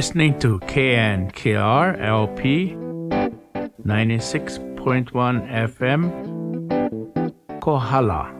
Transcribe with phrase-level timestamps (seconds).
[0.00, 2.72] listening to KNKR LP
[3.84, 5.12] 96.1
[5.76, 6.00] FM
[7.60, 8.39] Kohala.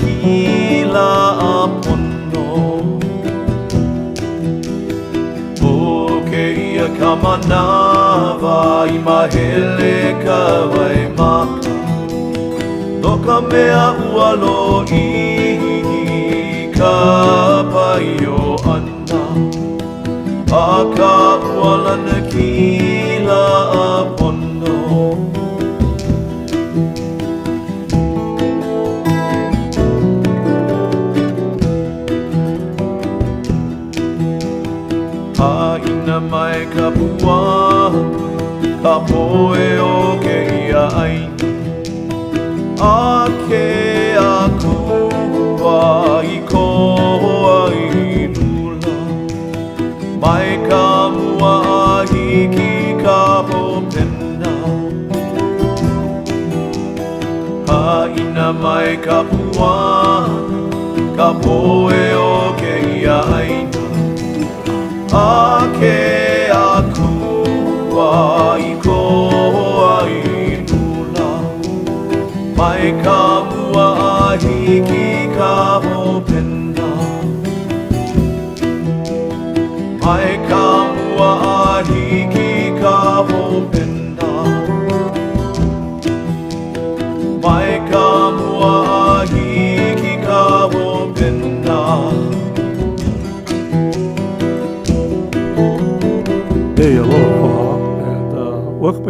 [0.00, 1.10] kila
[1.52, 2.46] a pono
[5.72, 5.74] O
[6.28, 8.58] ke ia ka manawa
[8.94, 10.40] i mahele ka
[10.72, 11.74] vai maka.
[13.02, 14.58] No ka mea ualo
[15.02, 15.06] i
[16.78, 16.96] ka
[17.72, 19.22] pai o ana.
[20.64, 21.14] A ka
[21.58, 23.44] ualana kila
[23.84, 24.19] a pono
[36.66, 37.40] ka pua
[38.82, 41.50] Ka poe o ke ia aini
[42.80, 43.66] A ke
[44.16, 44.76] aku
[45.62, 46.66] wa i ko
[47.56, 48.96] ai lula
[50.22, 53.20] Mai ka mua a hiki ka
[53.50, 54.54] ho pena
[57.68, 59.74] Haina mai ka pua
[61.16, 62.32] Ka poe o
[62.62, 63.84] ke ia aini
[65.12, 66.19] Ake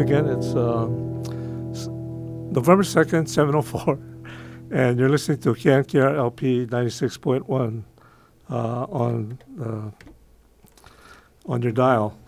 [0.00, 0.26] again.
[0.26, 4.00] It's s- November 2nd, 7.04,
[4.72, 7.84] and you're listening to KNKR LP 96.1
[8.50, 9.90] uh, on, uh,
[11.46, 12.18] on your dial.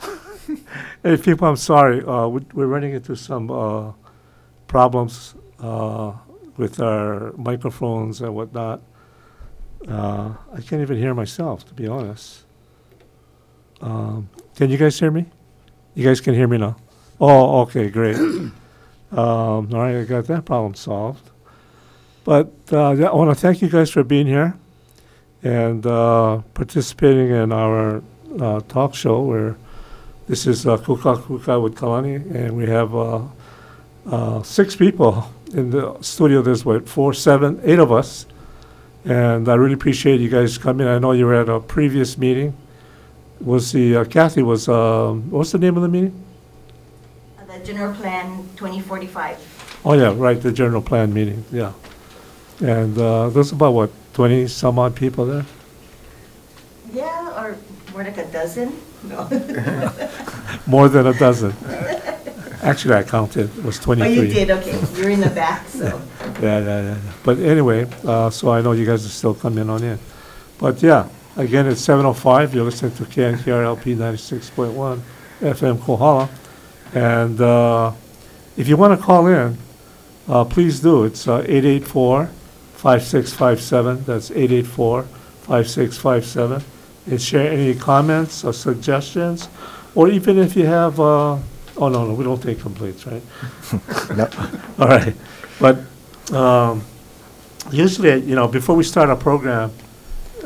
[1.02, 2.04] hey, people, I'm sorry.
[2.04, 3.92] Uh, we, we're running into some uh,
[4.68, 6.12] problems uh,
[6.56, 8.82] with our microphones and whatnot.
[9.88, 12.44] I can't even hear myself, to be honest.
[13.80, 15.26] Um, can you guys hear me?
[15.94, 16.76] You guys can hear me now?
[17.24, 18.16] Oh, okay, great.
[18.16, 18.52] um,
[19.12, 21.30] all right, I got that problem solved.
[22.24, 24.58] But uh, yeah, I want to thank you guys for being here
[25.44, 28.02] and uh, participating in our
[28.40, 29.56] uh, talk show where
[30.26, 33.22] this is uh, Kukakuka with Kalani, and we have uh,
[34.10, 36.42] uh, six people in the studio.
[36.42, 38.26] There's what, four, seven, eight of us.
[39.04, 40.88] And I really appreciate you guys coming.
[40.88, 42.56] I know you were at a previous meeting.
[43.40, 46.20] Was the, uh, Kathy was, um, what's the name of the meeting?
[47.64, 49.80] General plan 2045.
[49.84, 51.72] Oh, yeah, right, the general plan meeting, yeah.
[52.60, 55.44] And uh, there's about, what, 20 some odd people there?
[56.92, 57.56] Yeah, or
[57.92, 58.72] more like a dozen?
[59.04, 59.28] No.
[60.66, 61.52] More than a dozen.
[62.62, 64.14] Actually, I counted, it was Oh, 23.
[64.28, 64.78] you did, okay.
[64.94, 66.00] You're in the back, so.
[66.40, 66.82] Yeah, yeah, yeah.
[66.94, 66.98] yeah.
[67.24, 69.98] But anyway, uh, so I know you guys are still coming on in.
[70.58, 75.00] But yeah, again, it's 7:05, you're listening to KNKRLP 96.1
[75.40, 76.28] FM Kohala.
[76.94, 77.92] And uh,
[78.56, 79.58] if you want to call in,
[80.28, 81.04] uh, please do.
[81.04, 86.62] It's uh, 884-5657, that's 884-5657.
[87.04, 89.48] And share any comments or suggestions,
[89.94, 91.36] or even if you have, uh,
[91.76, 93.22] oh, no, no, we don't take complaints, right?
[94.16, 94.28] No.
[94.78, 95.12] All right,
[95.58, 95.80] but
[96.32, 96.84] um,
[97.72, 99.72] usually, you know, before we start our program,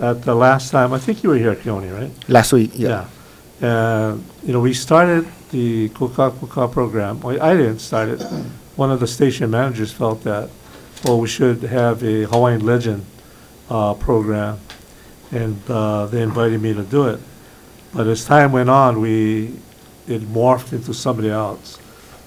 [0.00, 2.10] at the last time, I think you were here, at Keone, right?
[2.28, 3.08] Last week, yeah.
[3.60, 8.22] And, you know, we started the Kukakuka program, well, I didn't start it.
[8.76, 10.50] One of the station managers felt that,
[11.04, 13.04] well, we should have a Hawaiian Legend
[13.70, 14.58] uh, program,
[15.32, 17.20] and uh, they invited me to do it.
[17.94, 19.54] But as time went on, we,
[20.06, 21.78] it morphed into somebody else.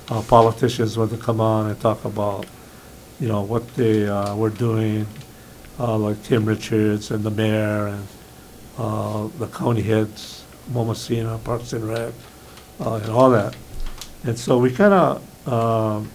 [0.10, 2.48] Uh, Politicians wanted to come on and talk about,
[3.20, 5.06] you know, what they uh, were doing,
[5.80, 8.08] uh, like Tim Richards and the mayor and
[8.78, 10.39] uh, the county heads,
[10.72, 12.14] Momosina, Parks and Rec,
[12.80, 13.56] uh, and all that.
[14.24, 16.08] And so we kind of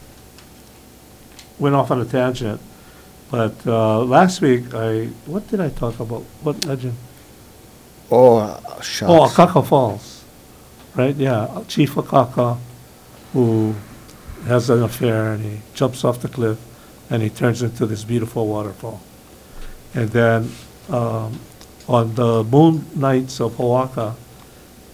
[1.58, 2.60] went off on a tangent.
[3.30, 6.22] But uh, last week, I, what did I talk about?
[6.42, 6.96] What legend?
[8.10, 9.34] Oh, uh, Oh, shucks.
[9.34, 10.24] Akaka Falls,
[10.94, 11.16] right?
[11.16, 12.58] Yeah, Chief Akaka,
[13.32, 13.74] who
[14.46, 16.58] has an affair and he jumps off the cliff
[17.10, 19.00] and he turns into this beautiful waterfall.
[19.94, 20.52] And then
[20.90, 21.40] um,
[21.88, 24.14] on the moon nights of Ho'aka,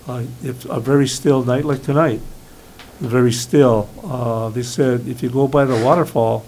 [0.08, 2.20] uh, it's a very still night like tonight,
[3.00, 3.88] very still.
[4.04, 6.44] Uh, they said if you go by the waterfall,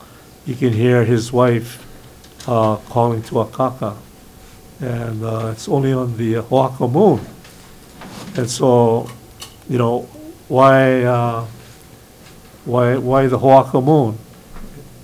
[0.46, 1.86] you can hear his wife
[2.48, 3.96] uh, calling to Akaka
[4.82, 7.20] and uh, it's only on the Ho'aka moon.
[8.36, 9.08] And so,
[9.68, 10.00] you know,
[10.48, 11.46] why, uh,
[12.64, 14.18] why, why the Ho'aka moon?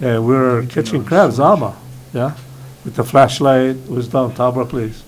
[0.00, 1.76] And we were catching crabs, Ama,
[2.12, 2.36] yeah,
[2.84, 3.76] with the flashlight.
[3.76, 5.04] It was down Tabra Place.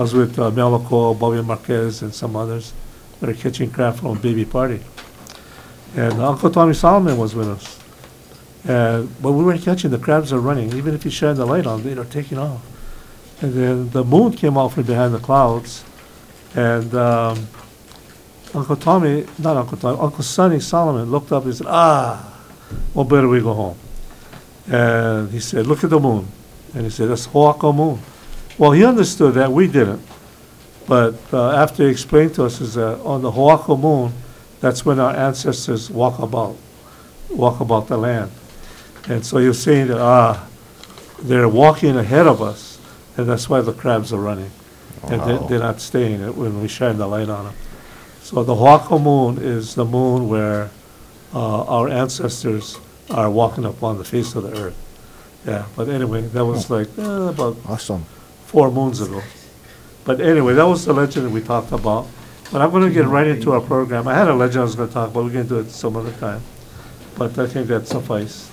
[0.00, 2.72] I was with uh, Melico, Bobby Marquez, and some others
[3.20, 4.80] that are catching crab from a baby party.
[5.94, 7.78] And Uncle Tommy Solomon was with us.
[8.64, 10.74] And, but we weren't catching, the crabs are running.
[10.74, 12.62] Even if you shine the light on, they're taking off.
[13.42, 15.84] And then the moon came out from behind the clouds,
[16.54, 17.46] and um,
[18.54, 22.40] Uncle Tommy, not Uncle Tommy, Uncle Sonny Solomon looked up and said, "Ah,
[22.94, 23.78] well, better we go home."
[24.66, 26.26] And he said, "Look at the moon,"
[26.72, 28.00] and he said, "That's Ho'aka moon."
[28.60, 30.02] Well, he understood that we didn't,
[30.86, 34.12] but uh, after he explained to us, is that on the Ho'aka moon,
[34.60, 36.56] that's when our ancestors walk about,
[37.30, 38.30] walk about the land,
[39.08, 40.46] and so you're saying that ah,
[41.22, 42.78] they're walking ahead of us.
[43.16, 44.50] And that's why the crabs are running.
[45.08, 47.54] And they- they're not staying it when we shine the light on them.
[48.22, 50.70] So the Ho'aka moon is the moon where
[51.34, 52.78] uh, our ancestors
[53.10, 54.76] are walking upon the face of the earth.
[55.46, 58.04] Yeah, but anyway, that was like uh, about Awesome.
[58.50, 59.22] Four moons ago.
[60.04, 62.08] But anyway, that was the legend that we talked about.
[62.50, 64.08] But I'm going to get right into our program.
[64.08, 65.24] I had a legend I was going to talk about.
[65.24, 66.42] We're going to do it some other time.
[67.16, 68.50] But I think that suffice.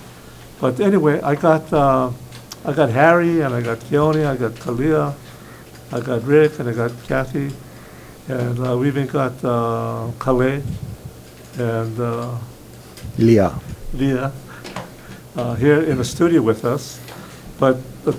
[0.62, 2.12] But anyway, I got uh,
[2.66, 5.16] I got Harry and I got Keone, I got Kalia,
[5.92, 7.52] I got Rick and I got Kathy,
[8.28, 10.62] and uh, we even got uh, Kale
[11.58, 12.38] and uh,
[13.18, 13.60] Leah.
[13.94, 14.32] Leah
[15.36, 17.00] uh, here in the studio with us.
[17.60, 17.78] But
[18.12, 18.18] the-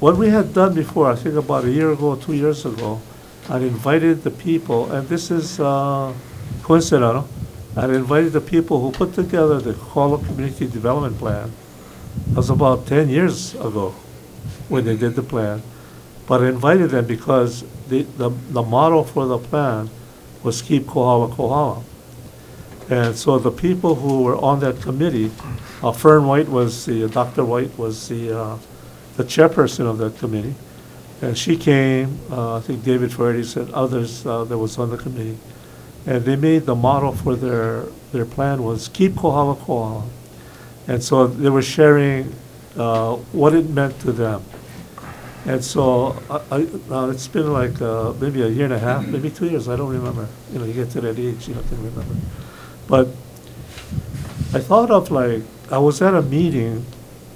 [0.00, 3.00] what we had done before, I think about a year ago, two years ago,
[3.48, 6.12] I invited the people, and this is uh,
[6.62, 7.26] coincidental,
[7.76, 11.52] I invited the people who put together the Kolo Community Development Plan.
[12.28, 13.94] That was about 10 years ago
[14.68, 15.62] when they did the plan.
[16.26, 19.88] But I invited them because the, the, the motto for the plan
[20.42, 21.82] was keep Kohala Kohala.
[22.88, 25.30] And so the people who were on that committee,
[25.82, 27.44] uh, Fern White was the, Dr.
[27.44, 28.58] White was the, uh,
[29.20, 30.54] the chairperson of that committee.
[31.20, 34.96] And she came, uh, I think David Ferretti and others uh, that was on the
[34.96, 35.36] committee.
[36.06, 40.08] And they made the model for their, their plan was keep Kohala Kohala.
[40.88, 42.34] And so they were sharing
[42.76, 44.42] uh, what it meant to them.
[45.44, 49.06] And so I, I, uh, it's been like uh, maybe a year and a half,
[49.06, 50.26] maybe two years, I don't remember.
[50.52, 52.16] You know, you get to that age, you don't remember.
[52.88, 53.08] But
[54.54, 56.86] I thought of like, I was at a meeting,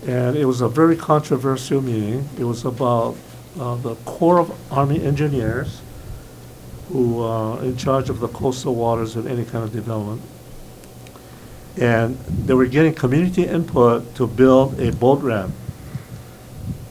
[0.07, 2.29] and it was a very controversial meeting.
[2.39, 3.17] It was about
[3.59, 5.81] uh, the Corps of Army Engineers,
[6.91, 10.21] who are in charge of the coastal waters and any kind of development.
[11.81, 15.53] And they were getting community input to build a boat ramp.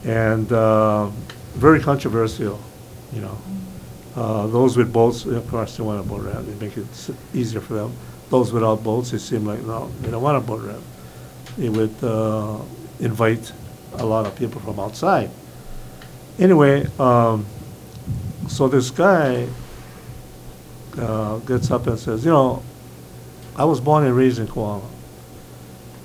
[0.04, 1.06] And uh,
[1.54, 2.60] very controversial,
[3.12, 3.38] you know.
[4.16, 7.10] Uh, Those with boats, of course, they want a boat ramp, they make it s-
[7.32, 7.92] easier for them.
[8.30, 10.82] Those without boats, it seemed like, no, they don't want a boat ramp.
[11.58, 12.58] It would uh,
[13.00, 13.52] invite
[13.94, 15.30] a lot of people from outside.
[16.38, 17.46] Anyway, um,
[18.48, 19.46] so this guy
[20.98, 22.62] uh, gets up and says, you know,
[23.56, 24.82] I was born and raised in Kohala.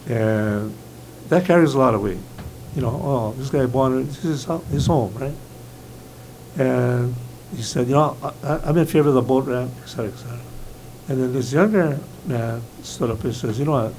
[0.08, 0.76] And
[1.30, 2.18] that carries a lot of weight.
[2.76, 5.34] You know, oh, this guy born, this is his home, right?
[6.58, 7.16] And
[7.56, 10.18] he said, you know, I, I'm in favor of the boat ramp, et cetera, et
[10.18, 10.40] cetera.
[11.08, 13.94] And then this younger man stood up and says, you know what,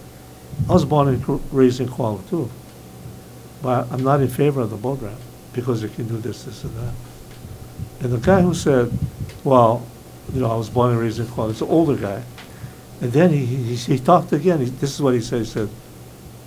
[0.68, 2.49] I was born and raised in Kohala too.
[3.62, 5.20] But I'm not in favor of the boat ramp
[5.52, 6.94] because it can do this, this, and that.
[8.00, 8.90] And the guy who said,
[9.44, 9.86] well,
[10.32, 12.22] you know, I was born and raised in Kohala, it's an older guy.
[13.00, 15.68] And then he, he, he talked again, he, this is what he said, he said,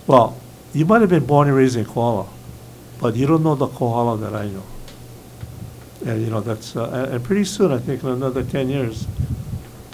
[0.08, 0.40] well,
[0.74, 2.28] you might have been born and raised in Kohala,
[3.00, 4.64] but you don't know the Kohala that I know.
[6.06, 9.08] And, you know, that's, uh, and, pretty soon, I think in another ten years,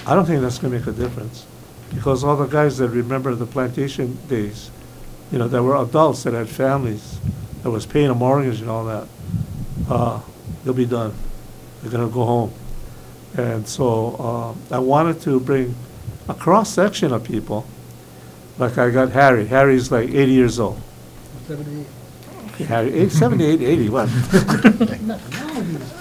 [0.05, 1.45] I don't think that's gonna make a difference.
[1.93, 4.71] Because all the guys that remember the plantation days,
[5.31, 7.19] you know, that were adults that had families,
[7.63, 9.07] that was paying a mortgage and all that,
[9.89, 10.19] uh,
[10.63, 11.13] they'll be done.
[11.81, 12.51] They're gonna go home.
[13.37, 15.75] And so, uh, I wanted to bring
[16.27, 17.65] a cross-section of people,
[18.57, 19.45] like I got Harry.
[19.47, 20.79] Harry's like eighty years old.
[21.47, 21.87] Seventy-eight.
[22.67, 24.09] Harry, eight- 78, 80, what?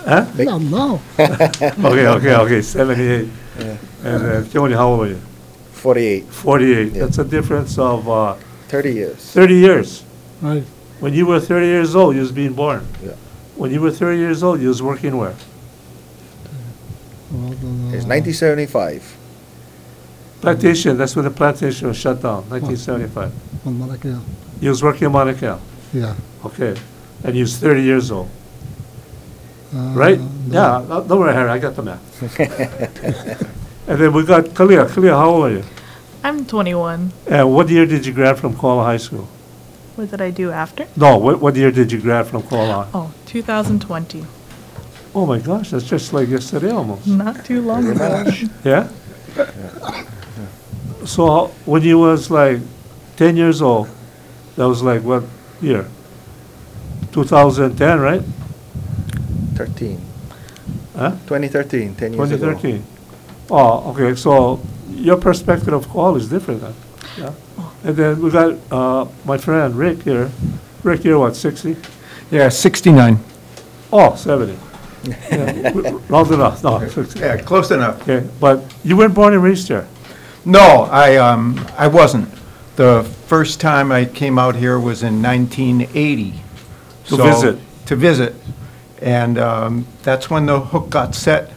[0.05, 0.27] Huh?
[0.39, 1.01] No, no.
[1.19, 3.29] Okay, okay, okay, seventy-eight.
[4.05, 5.21] And then, Tony, how old are you?
[5.73, 6.93] 48, Forty-eight.
[6.95, 7.05] Yeah.
[7.05, 8.35] That's a difference of, uh,
[8.69, 9.17] 30 years.
[9.33, 10.05] thirty years.
[10.43, 10.63] Right.
[11.01, 12.87] When you were thirty years old, you was being born.
[13.03, 13.13] Yeah.
[13.57, 15.35] When you were thirty years old, you was working where?
[17.31, 19.17] Well, the- It's 1975.
[20.41, 23.33] Plantation, that's when the plantation was shut down, nineteen seventy-five.
[23.67, 24.21] On Malacca,
[24.61, 25.61] You was working in Monaco,
[25.93, 26.15] yeah.
[26.45, 26.77] okay.
[27.25, 28.29] And you was thirty years old,
[29.75, 30.21] Uh, right?
[30.21, 30.55] no.
[30.55, 32.05] Yeah, no- don't worry, Harry, I got the math.
[33.89, 34.87] And then we got Kalia.
[34.87, 35.65] Kalia, how old are you?
[36.29, 37.11] I'm 21.
[37.27, 39.27] And what year did you grad from Kohala High School?
[39.97, 40.87] What did I do after?
[40.95, 42.87] No, what, what year did you grad from Kohala?
[42.93, 44.27] Oh, 2020.
[45.15, 47.07] Oh my gosh, that's just like yesterday almost.
[47.07, 48.25] Not too long ago.
[48.63, 48.89] Yeah?
[51.07, 52.61] So how- when you was like
[53.17, 53.89] ten years old,
[54.57, 55.25] that was like what
[55.63, 55.89] year?
[57.11, 58.23] Two thousand ten, right?
[59.55, 59.99] 13.
[60.95, 61.11] Huh?
[61.27, 62.53] 2013, 10 years Twenty ago.
[62.53, 62.85] thirteen.
[63.51, 66.75] Oh, okay, so your perspective of call is different then,
[67.17, 67.33] yeah?
[67.85, 70.31] And then we got, uh, my friend Rick here.
[70.83, 71.77] Rick, you're what, sixty?
[72.31, 73.19] Yeah, 69.
[73.93, 74.59] Oh, seventy.
[75.05, 77.21] Yeah, w- Round it up, no, 60.
[77.21, 78.03] Yeah, close enough.
[78.03, 79.87] Okay, but you weren't born and raised here?
[80.45, 82.29] No, I, um, I wasn't.
[82.77, 86.35] The first time I came out here was in 1980.
[87.07, 87.59] To So- visit.
[87.87, 88.35] To visit.
[89.01, 91.53] And um, that's when the hook got set.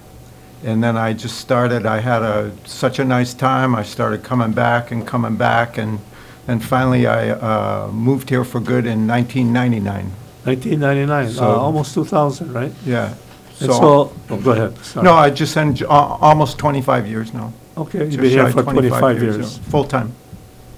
[0.64, 4.52] And then I just started, I had a, such a nice time, I started coming
[4.52, 6.00] back and coming back, and,
[6.48, 10.12] and finally I uh, moved here for good in 1999.
[10.44, 12.72] Nineteen ninety-nine, uh, almost two thousand, right?
[12.84, 13.14] Yeah.
[13.60, 15.04] And so, oh, go ahead, sorry.
[15.04, 17.54] No, I just, en- al- almost 25 years now.
[17.78, 19.58] Okay, you've Just been shy here of for twenty-five years.
[19.58, 20.14] yeah, Full-time.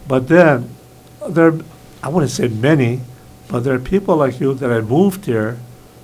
[0.08, 0.70] But then,
[1.30, 1.54] there,
[2.02, 3.00] I wouldn't say many,
[3.48, 5.58] but there are people like you that have moved here.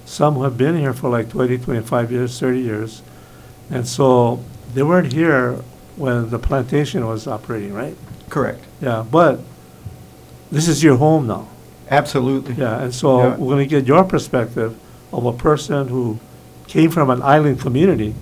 [0.05, 3.01] Some who have been here for like 20, 25 years, 30 years.
[3.69, 4.39] And so
[4.73, 5.57] they weren't here
[5.95, 7.95] when the plantation was operating, right?
[8.29, 8.63] Correct.
[8.81, 9.39] Yeah, but
[10.51, 11.47] this is your home now.
[11.91, 12.53] Absolutely.
[12.55, 13.35] Yeah, and so Yeah.
[13.37, 14.75] we're gonna get your perspective
[15.11, 16.19] of a person who
[16.67, 18.13] came from an island community,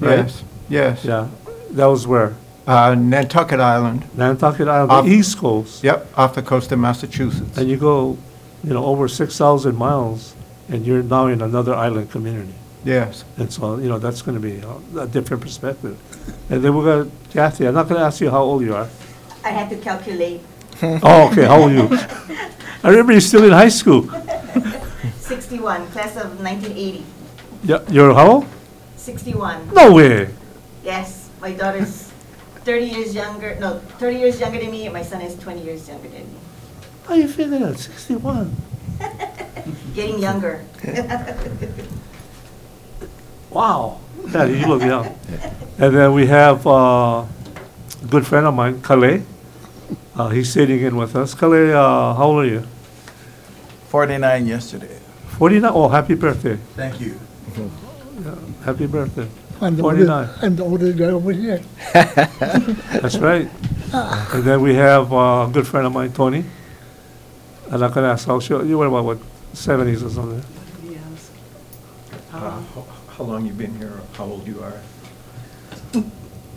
[0.00, 0.18] right?
[0.26, 1.04] Yes, yes.
[1.04, 1.26] Yeah,
[1.72, 2.34] that was where?
[2.66, 5.82] Uh, Nantucket Island, Nantucket Island, Off- the east coast.
[5.82, 7.56] yep, off the coast of Massachusetts.
[7.58, 8.16] And you go,
[8.64, 10.34] you know, over six thousand miles,
[10.68, 12.54] and you're now in another island community.
[12.84, 13.24] Yes.
[13.36, 15.96] And so, you know, that's gonna be a, a different perspective.
[16.50, 18.88] And then we're going got Kathy, I'm not gonna ask you how old you are.
[19.44, 20.40] I had to calculate
[20.82, 21.88] Oh, okay, how old are you?
[22.82, 24.02] I remember you're still in high school.
[25.20, 27.04] 61, class of 1980.
[27.62, 28.46] Yeah, you're how old?
[28.96, 29.72] 61.
[29.72, 30.28] No way.
[30.82, 32.10] Yes, my daughter's
[32.64, 35.88] 30 years younger, no, 30 years younger than me, and my son is 20 years
[35.88, 36.38] younger than me.
[37.06, 38.56] How are you figure that, sixty-one?
[39.94, 40.64] Getting younger.
[43.52, 44.00] Wow.
[44.32, 45.18] Yeah, you look young.
[45.78, 49.22] And then we have uh, a good friend of mine, Calais.
[50.14, 51.34] Uh, He's sitting in with us.
[51.34, 52.62] Calais, uh, how old are you?
[53.88, 54.98] 49 yesterday.
[55.38, 56.56] 49, oh, happy birthday.
[56.76, 57.18] Thank you.
[58.64, 59.26] Happy birthday.
[59.60, 60.10] I'm the 49.
[60.10, 61.60] oldest, I'm the oldest guy over here.
[61.92, 63.48] That's right.
[63.92, 66.44] And then we have uh, a good friend of mine, Tony.
[67.70, 69.18] I'm not gonna ask how sure, you were about, what,
[69.54, 70.44] 70s or something?
[70.84, 71.30] Yes.
[72.32, 72.60] Uh,
[73.22, 74.80] How how long you been here, how old you are?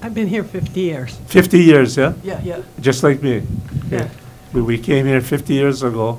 [0.02, 1.16] I've been here 50 years.
[1.28, 2.14] 50 years, yeah?
[2.24, 2.64] Yeah, yeah.
[2.80, 3.44] Just like me.
[3.92, 4.10] Yeah.
[4.52, 6.18] We, we came here 50 years ago,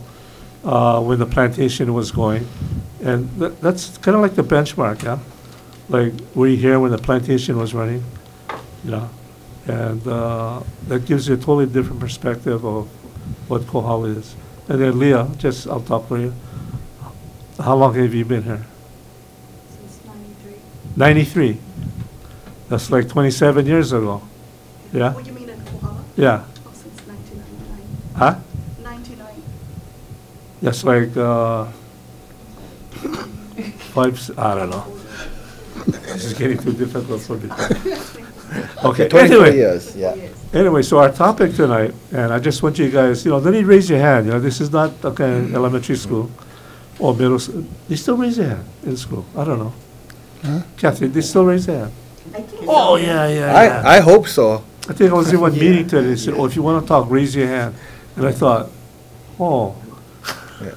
[0.63, 2.47] uh, when the plantation was going.
[3.03, 5.19] And that, that's kind of like the benchmark, yeah?
[5.89, 8.05] Like, were you here when the plantation was running?
[8.85, 9.11] You know?
[9.67, 12.87] And, uh, that gives you a totally different perspective of
[13.49, 14.37] what Kohala is.
[14.69, 16.33] And then Leah, just, I'll talk for you.
[17.59, 18.65] How long have you been here?
[20.97, 21.59] Since ninety-three.
[22.69, 24.23] That's like 27 years ago.
[24.93, 25.13] Yeah?
[25.13, 26.03] What do you mean in Kohala?
[26.17, 26.45] Yeah.
[26.67, 28.17] Oh, since nineteen ninety-nine.
[28.17, 28.35] Huh?
[28.83, 29.43] Ninety-nine.
[30.63, 31.67] That's like, uh,
[33.95, 34.85] five, s- I don't know.
[35.87, 37.51] This is getting too difficult for me.
[38.85, 40.15] Okay, 23 anyway, years, yeah.
[40.55, 43.67] anyway, so our topic tonight, and I just want you guys, you know, don't even
[43.67, 46.31] raise your hand, you know, this is not, okay, elementary school
[47.01, 47.51] or middle, s-
[47.89, 49.73] you still raise your hand in school, I don't know.
[50.43, 50.63] Huh?
[50.77, 51.93] Kathy, they still raise their hand?
[52.29, 52.63] I think it's.
[52.69, 53.83] Oh, yeah, yeah, yeah.
[53.85, 54.63] I, I hope so.
[54.89, 56.89] I think I was in one meeting today, they said, oh, if you want to
[56.89, 57.75] talk, raise your hand.
[58.15, 58.71] And I thought,
[59.41, 59.75] oh.
[60.61, 60.75] Yeah.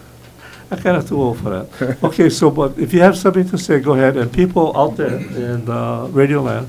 [0.72, 2.00] I'm kind of too old for that.
[2.04, 5.16] Okay, so, but if you have something to say, go ahead, and people out there
[5.16, 6.68] in uh, Radio Land,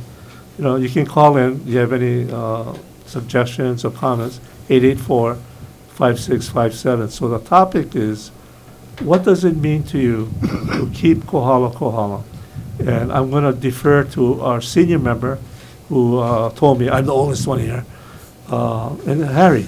[0.58, 2.74] you know, you can call in, you have any uh,
[3.06, 7.10] suggestions or comments, 884-5657.
[7.10, 8.30] So the topic is,
[9.00, 12.22] what does it mean to you to keep Kohala Kohala?
[12.86, 15.38] And I'm going to defer to our senior member,
[15.88, 17.84] who uh, told me, I'm the oldest one here.
[18.48, 19.66] Uh, And Harry,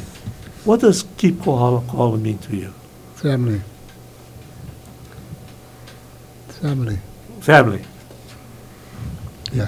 [0.65, 2.73] what does keep Kohala Kohala mean to you?
[3.17, 3.61] Family.
[6.49, 6.99] Family,
[7.41, 7.83] Family.
[9.53, 9.67] yeah.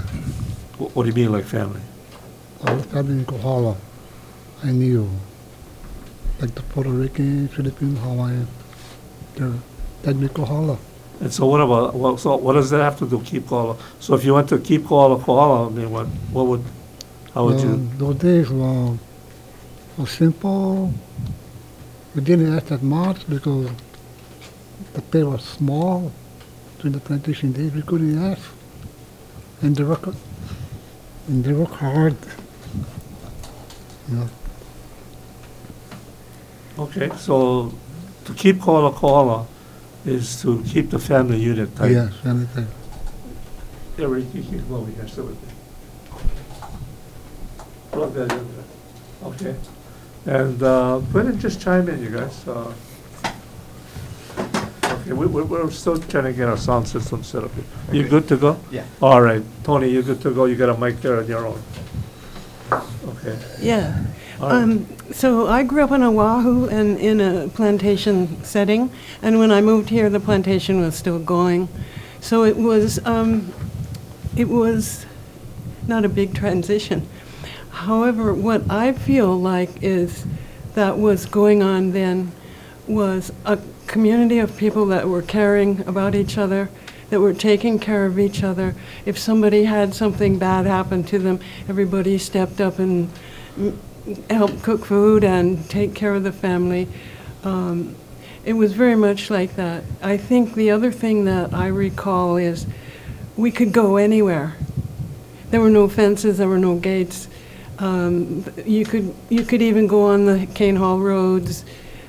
[0.79, 1.81] Wh- What do you mean, like family?
[2.67, 3.77] All the family in Kohala,
[4.63, 5.11] I knew.
[6.41, 8.47] Like the Puerto Rican, Philippine, Hawaiian,
[9.35, 9.53] they're
[10.03, 10.79] family Kohala.
[11.21, 13.77] And so what about, well, so what does that have to do, keep Kohala?
[14.01, 16.65] So if you want to keep Kohala Kohala, I mean, what, what would,
[17.33, 17.71] how would you?
[17.71, 18.99] Um, Those days were,
[19.97, 20.93] were simple.
[22.15, 23.71] We didn't ask that much because
[24.93, 26.13] the pay was small
[26.79, 27.73] during the plantation days.
[27.73, 28.43] We couldn't ask.
[29.63, 30.07] And they work,
[31.29, 32.17] and they work hard.
[34.09, 34.29] You know,
[36.77, 37.73] Okay, so
[38.25, 39.47] to keep Kohala Kohala
[40.05, 41.93] is to keep the family unit tight.
[41.93, 42.69] yes, family time.
[43.97, 45.49] Yeah, Rick, you can go over here, sit with me.
[47.93, 48.65] Plug that in there.
[49.25, 49.55] Okay.
[50.27, 52.47] And, uh, go ahead and just chime in, you guys.
[52.47, 52.73] Uh,
[55.05, 57.51] Okay, we, we're, we're still trying to get our sound system set up.
[57.55, 57.65] here.
[58.03, 58.59] You good to go?
[58.71, 58.87] Yeah.
[59.03, 60.47] All right, Tony, you good to go?
[60.47, 61.63] You got a mic there on your own?
[62.73, 63.39] Okay.
[63.61, 64.03] Yeah.
[64.45, 64.63] Right.
[64.63, 68.91] Um, so I grew up on Oahu and in a plantation setting,
[69.23, 71.69] and when I moved here, the plantation was still going.
[72.21, 73.53] So it was, um,
[74.37, 75.07] it was
[75.87, 77.09] not a big transition.
[77.71, 80.27] However, what I feel like is
[80.75, 82.33] that was going on then
[82.87, 86.71] was a community of people that were caring about each other,
[87.11, 88.75] that were taking care of each other.
[89.07, 93.11] If somebody had something bad happen to them, everybody stepped up and
[94.31, 96.89] helped cook food and take care of the family.
[97.43, 97.97] Um,
[98.45, 99.85] it was very much like that.
[100.03, 102.67] I think the other thing that I recall is
[103.37, 104.57] we could go anywhere.
[105.51, 107.29] There were no fences, there were no gates.
[107.79, 111.65] Um, you could you could even go on the Cane Haul roads.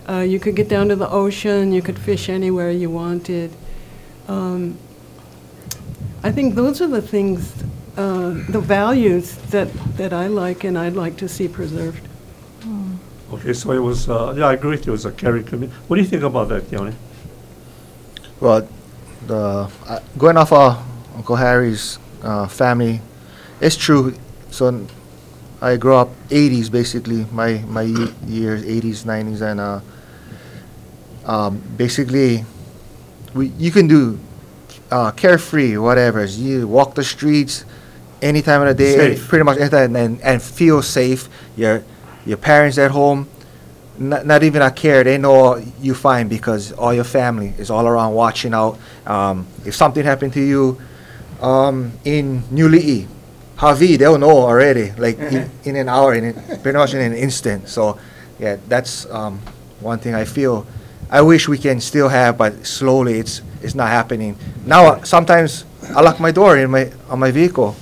[0.08, 1.72] Uh, you could get down to the ocean.
[1.72, 3.52] You could fish anywhere you wanted.
[4.28, 4.78] Um,
[6.24, 7.54] I think those are the things,
[7.98, 12.08] uh, the values that, that I like and I'd like to see preserved.
[13.34, 15.78] Okay, so it was, uh, yeah, I agree with you, it was a caring community.
[15.88, 16.94] What do you think about that, Yoni?
[18.40, 18.68] Well,
[19.28, 20.78] the uh, going off of
[21.16, 23.02] Uncle Harry's uh, family,
[23.62, 24.14] it's true.
[24.52, 24.86] So
[25.62, 29.80] I grew up 80s basically, my my ye- years 80s, 90s, and uh,
[31.26, 32.46] um, basically
[33.34, 34.20] we you can do
[34.92, 36.24] uh, carefree whatever.
[36.26, 37.66] You walk the streets
[38.22, 39.28] any time of the day, Safe.
[39.28, 41.30] pretty much anytime, and, and feel safe.
[41.56, 41.84] Your
[42.26, 43.28] your parents at home,
[43.98, 45.04] not, not even a care.
[45.04, 48.78] They know you fine because all your family is all around watching out.
[49.06, 50.82] Um, if something happened to you
[51.42, 53.08] um, in New Li'i,
[53.58, 57.14] Hawi, they'll know already, like in, in an hour, in it, pretty much in an
[57.14, 57.70] instant.
[57.70, 58.00] So,
[58.40, 59.40] yeah, that's um,
[59.80, 60.66] one thing I feel.
[61.10, 64.36] I wish we can still have, but slowly it's it's not happening.
[64.66, 67.76] Now, uh, sometimes I lock my door in my, on my vehicle,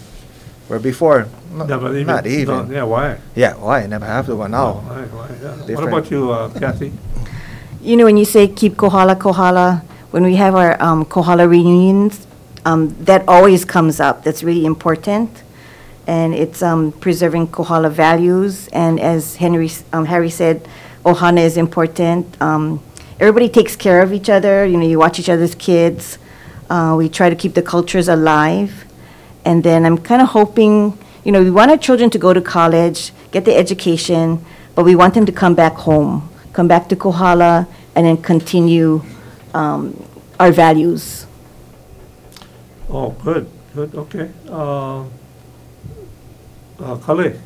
[0.68, 2.68] where before, no- Yeah, but even- not even.
[2.70, 3.18] no, Yeah, why?
[3.36, 4.74] Yeah, why, I never have to, but now.
[4.74, 5.50] Why, why, yeah.
[5.58, 5.90] What Different.
[5.90, 6.92] about you, uh, Kathy?
[7.82, 12.26] You know, when you say keep Kohala, Kohala, when we have our um, Kohala reunions,
[12.66, 14.24] um, that always comes up.
[14.24, 15.30] That's really important.
[16.08, 18.68] And it's um, preserving Kohala values.
[18.70, 20.68] And as Henry, s- um, Harry said,
[21.06, 22.42] Ohana is important.
[22.42, 22.82] Um,
[23.20, 24.66] everybody takes care of each other.
[24.66, 26.18] You know, you watch each other's kids.
[26.70, 28.86] Uh, we try to keep the cultures alive.
[29.46, 32.42] And then I'm kind of hoping, you know, we want our children to go to
[32.42, 34.44] college, get the education,
[34.76, 39.04] but we want them to come back home, come back to Kohala, and then continue
[39.54, 40.02] um,
[40.40, 41.26] our values.
[42.90, 44.32] Oh, good, good, okay.
[44.48, 45.04] Uh,
[46.80, 47.40] uh, Khalid?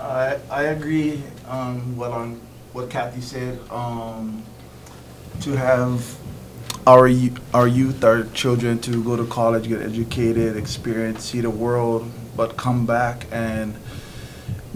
[0.00, 2.40] I, I agree, um, what on,
[2.72, 4.42] what Kathy said, um,
[5.42, 6.16] to have
[6.90, 7.08] our,
[7.54, 12.56] our youth, our children to go to college, get educated, experience, see the world, but
[12.56, 13.76] come back and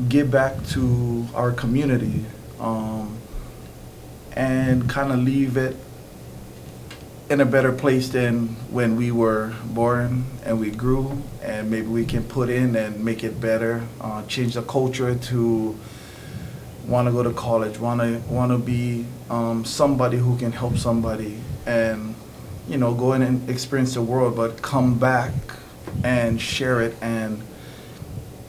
[0.09, 2.25] give back to our community,
[2.61, 3.19] um,
[4.37, 5.77] and kind of leave it
[7.31, 12.05] in a better place than when we were born and we grew, and maybe we
[12.05, 15.77] can put in and make it better, uh, change the culture to
[16.87, 20.77] want to go to college, want to want to be um, somebody who can help
[20.77, 22.15] somebody, and
[22.69, 25.33] you know, go in and experience the world, but come back
[26.03, 27.43] and share it and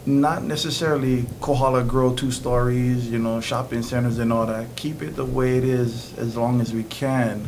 [0.06, 4.76] not necessarily Kohala grow two stories, you know, shopping centers and all that.
[4.76, 7.48] Keep it the way it is as long as we can.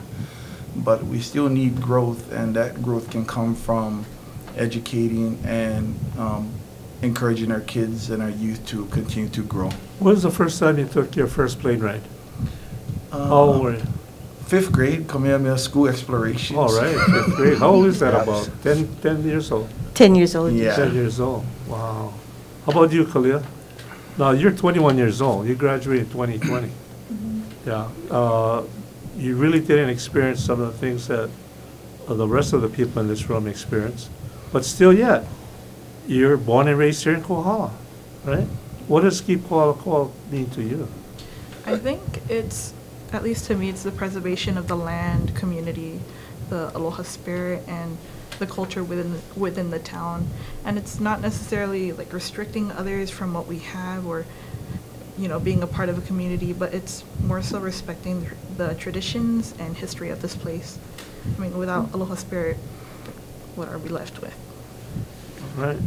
[0.75, 4.05] But we still need growth, and that growth can come from
[4.55, 6.51] educating and um,
[7.01, 9.69] encouraging our kids and our youth to continue to grow.
[9.99, 12.01] When was the first time you took your first plane ride?
[13.11, 13.83] How Uh, old were you?
[14.47, 16.57] Fifth grade, Kamehameha School Explorations.
[16.57, 17.57] All right, fifth grade.
[17.57, 18.23] How old is that Yes.
[18.23, 18.49] about?
[18.63, 19.67] Ten, ten years old?
[19.93, 20.53] 10 years old.
[20.53, 20.75] Yeah.
[20.75, 22.13] Ten years old, wow.
[22.65, 23.41] How about you, Khalil?
[24.17, 26.71] Now, you're 21 years old, you graduated 2020.
[27.65, 28.63] Yeah, uh,
[29.17, 31.29] you really didn't experience some of the things that
[32.07, 34.09] uh, the rest of the people in this room experienced,
[34.53, 35.25] but still yet,
[36.07, 37.71] you're born and raised here in Kohala,
[38.23, 38.47] right?
[38.87, 40.87] What does Keep Kohala Kohala mean to you?
[41.65, 42.73] I think it's,
[43.13, 45.99] at least to me, it's the preservation of the land, community,
[46.49, 47.97] the aloha spirit, and
[48.39, 50.27] the culture within within the town.
[50.63, 54.25] And it's not necessarily like restricting others from what we have or,
[55.17, 59.53] you know, being a part of a community, but it's more so respecting the traditions
[59.59, 60.77] and history of this place.
[61.35, 62.57] I mean, without aloha spirit,
[63.55, 64.35] what are we left with?
[65.55, 65.77] Right.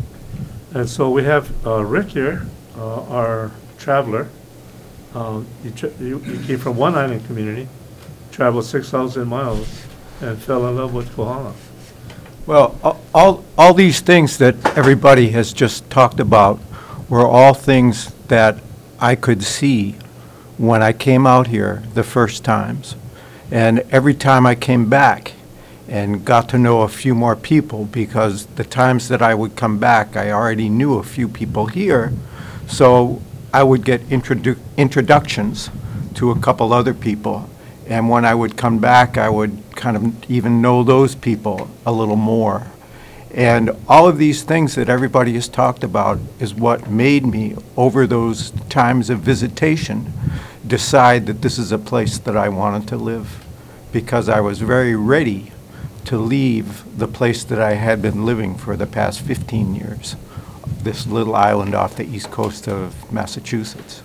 [0.74, 4.28] And so we have uh, Rick here, uh, our traveler.
[5.14, 7.68] Um, You you you came from one island community,
[8.30, 9.66] traveled 6,000 miles,
[10.20, 11.52] and fell in love with Kohala.
[12.46, 16.60] Well, all, all these things that everybody has just talked about
[17.08, 18.58] were all things that
[19.00, 19.96] I could see
[20.58, 22.94] when I came out here the first times.
[23.50, 25.32] And every time I came back
[25.88, 29.78] and got to know a few more people, because the times that I would come
[29.78, 32.12] back, I already knew a few people here,
[32.68, 33.20] so
[33.52, 35.70] I would get introdu- introductions
[36.14, 37.48] to a couple other people.
[37.86, 41.92] And when I would come back, I would kind of even know those people a
[41.92, 42.66] little more.
[43.32, 48.06] And all of these things that everybody has talked about is what made me, over
[48.06, 50.12] those times of visitation,
[50.66, 53.44] decide that this is a place that I wanted to live.
[53.92, 55.52] Because I was very ready
[56.04, 60.16] to leave the place that I had been living for the past 15 years,
[60.84, 64.02] this little island off the east coast of Massachusetts.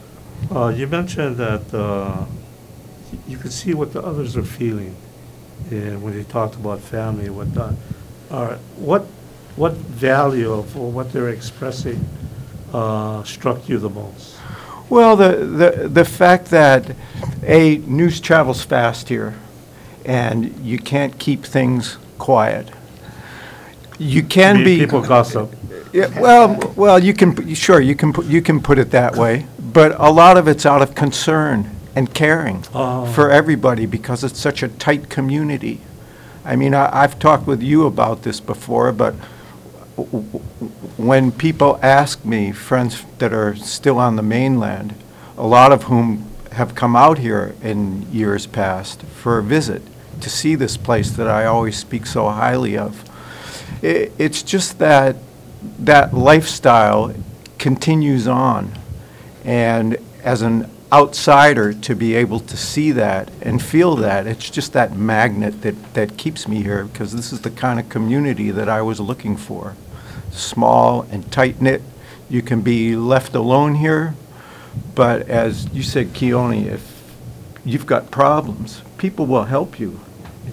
[0.51, 2.25] Uh, You mentioned that uh,
[3.11, 4.95] y- you could see what the others are feeling
[5.71, 7.73] and when they talked about family and whatnot.
[8.29, 9.03] Right, What,
[9.55, 12.05] what value of or what they're expressing
[12.73, 14.35] uh, struck you the most?
[14.89, 16.95] Well, the, the, the fact that,
[17.43, 19.33] A, news travels fast here,
[20.05, 22.69] and you can't keep things quiet.
[23.97, 24.77] You can be.
[24.79, 25.55] People gossip.
[25.95, 29.45] Yeah, well, well, you can, sure, you can, put- you can put it that way,
[29.71, 33.05] but a lot of it's out of concern and caring Oh.
[33.13, 35.79] for everybody because it's such a tight community.
[36.43, 39.15] I mean, I, I've talked with you about this before, but
[39.95, 40.43] w- w-
[40.97, 44.95] when people ask me, friends that are still on the mainland,
[45.37, 49.81] a lot of whom have come out here in years past for a visit
[50.19, 53.01] to see this place that I always speak so highly of.
[53.81, 55.15] I it's just that
[55.79, 57.13] that lifestyle
[57.57, 58.71] continues on.
[59.43, 64.27] And as an outsider to be able to see that and feel that.
[64.27, 67.89] It's just that magnet that, that keeps me here, because this is the kind of
[67.89, 69.75] community that I was looking for.
[70.31, 71.81] Small and tight-knit.
[72.29, 74.15] You can be left alone here,
[74.93, 77.13] but as you said, Keone, if
[77.63, 79.99] you've got problems, people will help you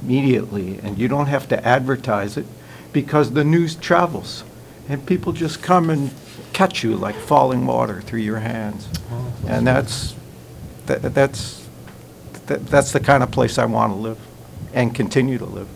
[0.01, 2.46] immediately, and you don't have to advertise it,
[2.92, 4.44] because the news travels,
[4.92, 6.11] and people just come and
[6.52, 8.87] catch you like falling water through your hands.
[9.48, 10.14] And that's,
[10.87, 11.66] that- that's,
[12.46, 14.18] that- that's the kind of place I want to live
[14.74, 15.68] and continue to live.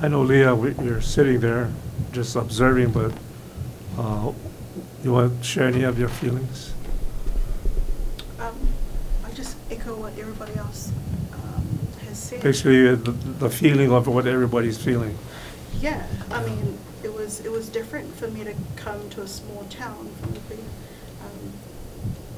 [0.00, 1.72] I know, Leah, we- you're sitting there
[2.12, 3.12] just observing, but
[3.98, 4.30] uh,
[5.02, 6.74] you want to share any of your feelings?
[8.38, 8.54] Um,
[9.24, 10.92] I just echo what everybody else
[11.32, 11.66] um,
[12.06, 12.42] has said.
[12.42, 15.16] Basically, uh, the the feeling of what everybody's feeling.
[15.80, 19.64] Yeah, I mean, it was, it was different for me to come to a small
[19.70, 21.52] town from a big um,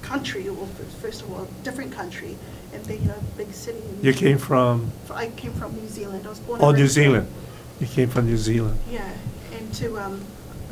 [0.03, 2.37] country, or f- first of all, different country,
[2.75, 3.83] and then, you know, big city.
[4.03, 6.27] You came from, I came from New Zealand.
[6.27, 6.61] I was born.
[6.63, 7.05] oh, New raised there.
[7.05, 7.29] Zealand.
[7.81, 8.79] You came from New Zealand.
[8.91, 9.11] Yeah,
[9.57, 10.23] and to, um,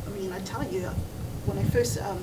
[0.06, 0.82] I mean, I tell you,
[1.46, 2.22] when I first um,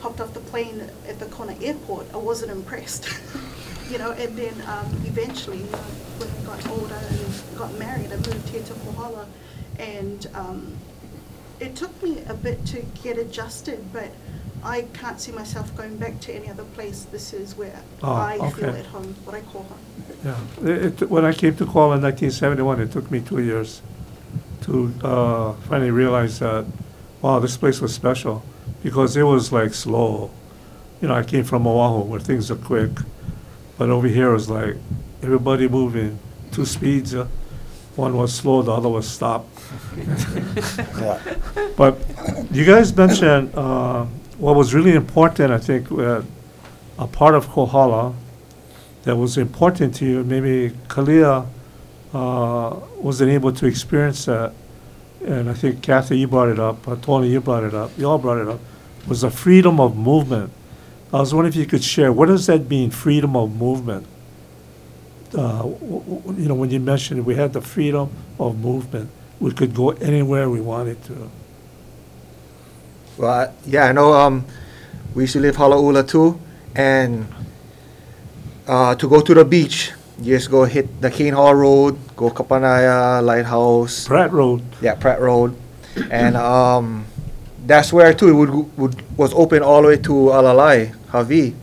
[0.00, 3.08] hopped off the plane at the Kona airport, I wasn't impressed.
[3.90, 5.84] you know, and then um, eventually, you know,
[6.16, 9.26] when I got older and got married, I moved here to Kohala,
[9.78, 10.72] and um,
[11.60, 14.08] it took me a bit to get adjusted, but
[14.62, 17.04] I can't see myself going back to any other place.
[17.10, 18.78] This is where Oh, I feel okay.
[18.80, 19.78] at home, what I call home.
[20.24, 20.68] Yeah.
[20.70, 23.82] It- it- When I came to Kohala in 1971, it took me two years
[24.62, 26.64] to uh, finally realize that,
[27.20, 28.42] wow, this place was special,
[28.82, 30.30] because it was like slow.
[31.02, 32.90] You know, I came from Oahu, where things are quick,
[33.76, 34.76] but over here it was like,
[35.22, 36.18] everybody moving,
[36.52, 37.14] two speeds.
[37.14, 37.26] uh,
[37.96, 39.46] One was slow, the other was stop.
[41.76, 41.98] But
[42.50, 44.04] you guys mentioned, uh,
[44.38, 46.22] what was really important, I think, uh,
[46.98, 48.14] a part of Kohala
[49.04, 51.46] that was important to you, maybe Kalia
[52.12, 54.52] uh, wasn't able to experience that.
[55.24, 58.08] And I think Kathy, you brought it up, uh, Tony, you brought it up, you
[58.08, 58.60] all brought it up,
[59.06, 60.52] was the freedom of movement.
[61.12, 64.06] I was wondering if you could share, what does that mean, freedom of movement?
[65.34, 69.50] Uh, w- w- You know, when you mentioned we had the freedom of movement, we
[69.52, 71.30] could go anywhere we wanted to.
[73.18, 74.12] Well, I- yeah, I know.
[74.14, 74.44] Um,
[75.14, 76.38] we used to live Halaula too,
[76.74, 77.26] and
[78.66, 82.30] uh, to go to the beach, you just go hit the Cane Haul Road, go
[82.30, 84.06] Kapanaya Lighthouse.
[84.06, 85.54] Pratt Road, Yeah, Pratt Road,
[86.10, 87.04] and um,
[87.66, 91.54] that's where too it would, would was open all the way to Alalai, Hawi,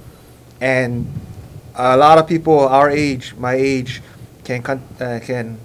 [0.62, 1.08] and
[1.76, 4.02] a lot of people our age, my age,
[4.44, 5.58] can con- uh, can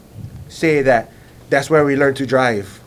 [0.49, 1.11] say that
[1.51, 2.81] that's where we learned to drive.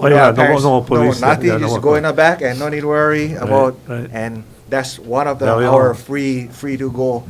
[0.00, 1.46] Oh, You know, yeah, our no- parents- no police, nothing.
[1.48, 3.76] yeah, no just go in the back and no need to worry about.
[3.88, 4.08] right.
[4.12, 5.94] And that's one of the Yeah, we our are.
[5.94, 7.24] free free to go,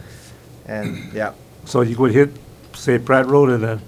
[0.67, 1.33] and yeah.
[1.65, 2.31] so you could hit,
[2.75, 3.81] say, Pratt Road and then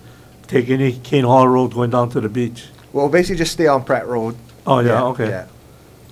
[0.47, 2.69] take any Cane Haul Road going down to the beach.
[2.93, 4.35] Well, basically just stay on Pratt Road.
[4.67, 5.29] Oh, yeah, okay.
[5.29, 5.45] Yeah.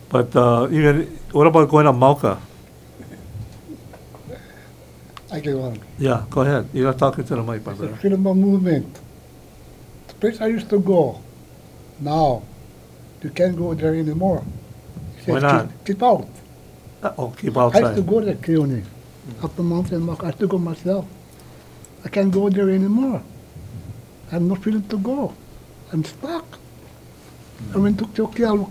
[0.09, 2.39] But uh, even, what about going to Mauka?
[5.31, 5.79] I get one.
[5.99, 6.69] Yeah, go ahead.
[6.73, 7.97] You're talking to the mic, my It's a brother.
[7.97, 8.99] freedom of movement.
[10.09, 11.21] The place I used to go,
[12.01, 12.43] now,
[13.23, 14.43] you can't go there anymore.
[15.19, 15.69] It Why says not?
[15.69, 16.29] Keep, keep out.
[17.03, 18.07] Uh, Oh, keep I used to outside.
[18.07, 18.85] go there, Keone,
[19.43, 20.25] up the mountain, walk.
[20.25, 21.07] I used to go myself.
[22.05, 23.23] I can't go there anymore.
[24.29, 25.35] I have no freedom to go.
[25.93, 26.45] I'm stuck.
[27.75, 28.71] I went to Chokial,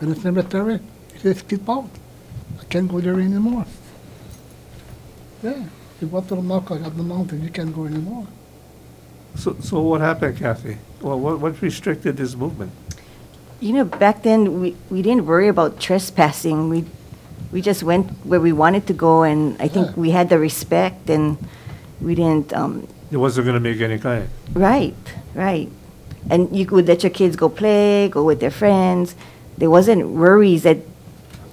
[0.00, 0.74] in the cemetery.
[1.14, 1.88] It says keep out.
[2.60, 3.64] I can't go there anymore.
[5.42, 5.64] Yeah,
[6.00, 8.26] you go to the mountain, up the mountain, you can't go anymore.
[9.36, 10.78] So, so what happened, Kathy?
[11.00, 12.72] Well, what, what restricted this movement?
[13.60, 16.68] You know, back then, we, we didn't worry about trespassing.
[16.68, 16.84] We,
[17.52, 19.92] we just went where we wanted to go, and I think Yeah.
[19.96, 21.38] we had the respect, and
[22.00, 24.28] we didn't, um, It wasn't gonna make any kind.
[24.54, 24.94] right,
[25.34, 25.70] right.
[26.28, 29.14] And you could let your kids go play, go with their friends.
[29.56, 30.78] There wasn't worries that,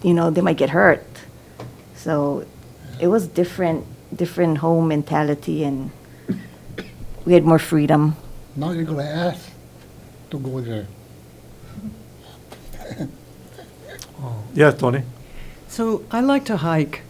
[0.02, 1.06] you know, they might get hurt.
[1.96, 2.46] So
[3.00, 5.92] it was different, different home mentality, and
[7.26, 8.16] we had more freedom.
[8.56, 9.50] Now you're gonna ask
[10.30, 10.88] to go there.
[14.54, 15.04] Yeah, Tony?
[15.68, 17.02] So I like to hike.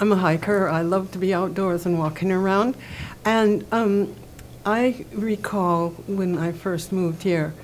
[0.00, 0.68] I'm a hiker.
[0.68, 2.76] I love to be outdoors and walking around.
[3.24, 4.14] And um,
[4.64, 7.54] I recall when I first moved here,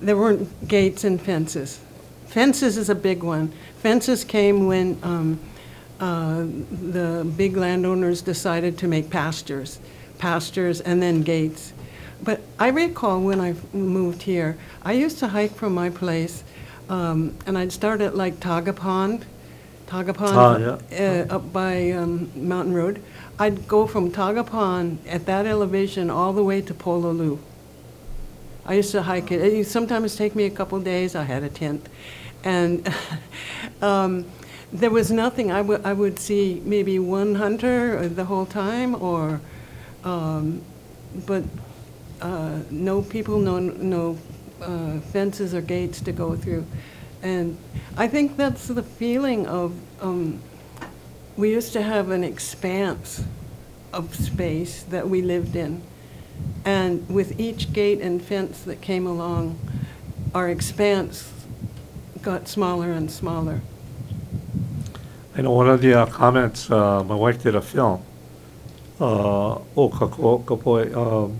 [0.00, 1.80] there weren't gates and fences.
[2.26, 3.52] Fences is a big one.
[3.78, 5.40] Fences came when um,
[6.00, 9.78] uh, the big landowners decided to make pastures,
[10.18, 11.72] pastures and then gates.
[12.22, 16.42] But I recall when I moved here, I used to hike from my place,
[16.88, 19.24] um, and I'd start at like Taga Pond,
[19.88, 20.34] Tagapon.
[20.34, 23.02] Ah, uh, Up by um, Mountain Road.
[23.38, 27.38] I'd go from Taga Pond at that elevation all the way to Pololu.
[28.66, 29.40] I used to hike it.
[29.40, 31.14] It used sometimes take me a couple days.
[31.14, 31.88] I had a tent.
[32.44, 32.86] And
[33.82, 34.26] um,
[34.72, 35.50] there was nothing.
[35.50, 39.40] I would I would see maybe one hunter the whole time, or,
[40.04, 40.62] um,
[41.26, 41.44] but
[42.20, 44.18] uh, no people, no, no
[44.60, 46.66] uh, fences or gates to go through.
[47.22, 47.56] And
[47.96, 50.40] I think that's the feeling of, um,
[51.36, 53.24] we used to have an expanse
[53.92, 55.82] of space that we lived in.
[56.64, 59.58] And with each gate and fence that came along,
[60.34, 61.32] our expanse
[62.22, 63.62] got smaller and smaller.
[65.42, 68.02] Know one of the uh, comments, uh, my wife did a film,
[69.00, 71.38] uh, o Kako- Kapoi, um,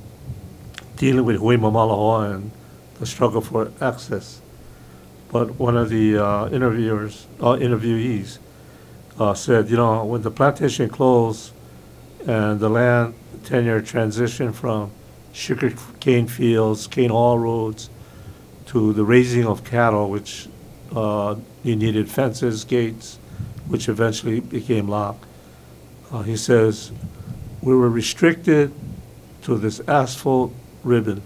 [0.96, 2.52] dealing with Hui Mamalahoa and
[3.00, 4.40] the struggle for access.
[5.32, 8.38] But one of the uh, interviewers, uh, interviewees,
[9.18, 11.50] uh, said, you know, when the plantation closed
[12.24, 14.92] and the land tenure transitioned from
[15.32, 17.90] sugar cane fields, cane haul roads,
[18.66, 20.46] to the raising of cattle, which
[20.94, 21.34] uh,
[21.64, 23.17] you needed fences, gates,
[23.68, 25.24] which eventually became locked.
[26.10, 26.90] Uh, he says,
[27.62, 28.72] we were restricted
[29.42, 30.52] to this asphalt
[30.82, 31.22] ribbon,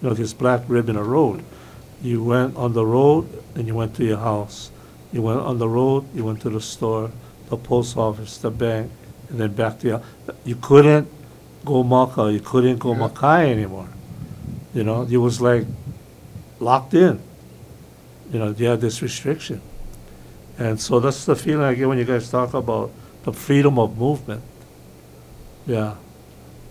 [0.00, 1.44] you know, this black ribbon of road.
[2.02, 4.70] You went on the road and you went to your house.
[5.12, 7.10] You went on the road, you went to the store,
[7.48, 8.92] the post office, the bank,
[9.30, 10.02] and then back to your,
[10.44, 11.08] you couldn't
[11.64, 13.88] go Maka, you couldn't go Makai anymore.
[14.74, 15.64] You know, it was like
[16.60, 17.20] locked in.
[18.32, 19.62] You know, you had this restriction.
[20.58, 22.90] And so that's the feeling I get when you guys talk about
[23.24, 24.42] the freedom of movement.
[25.66, 25.94] Yeah.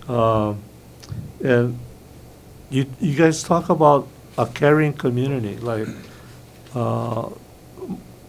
[0.10, 0.60] Um,
[1.44, 1.78] and
[2.70, 5.88] you, you guys talk about a caring community, like,
[6.76, 7.30] uh,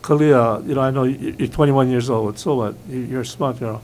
[0.02, 2.74] Kalia, you know, I know you- you're 21 years old, so what?
[2.88, 3.82] You- You're a smart girl.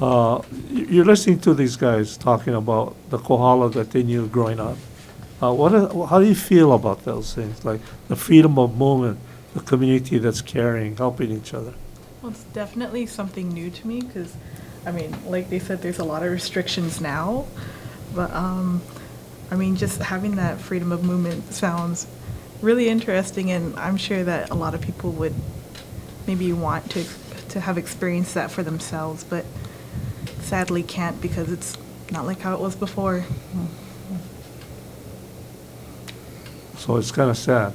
[0.00, 4.60] Uh, you- You're listening to these guys talking about the Kohala that they knew growing
[4.60, 4.76] up.
[5.42, 5.72] Uh, What,
[6.10, 9.18] how do you feel about those things, like the freedom of movement,
[9.54, 11.74] the community that's caring, helping each other?
[12.22, 14.36] Well, it's definitely something new to me because,
[14.86, 17.46] I mean, like they said, there's a lot of restrictions now.
[18.14, 18.82] But, um,
[19.50, 22.06] I mean, just having that freedom of movement sounds
[22.60, 25.34] really interesting, and I'm sure that a lot of people would
[26.26, 27.04] maybe want to,
[27.50, 29.44] to have experienced that for themselves, but
[30.40, 31.76] sadly can't because it's
[32.12, 33.24] not like how it was before.
[36.76, 37.72] So it's kind of sad.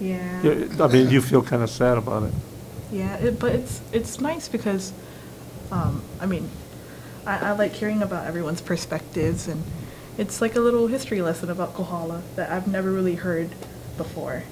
[0.00, 0.42] Yeah.
[0.42, 2.32] Yeah, I mean, you feel kind of sad about it.
[2.90, 4.92] Yeah, it, but it's it's nice because,
[5.70, 6.48] um, I mean,
[7.26, 9.62] I, I like hearing about everyone's perspectives, and
[10.18, 13.50] it's like a little history lesson about Kohala that I've never really heard
[13.96, 14.42] before.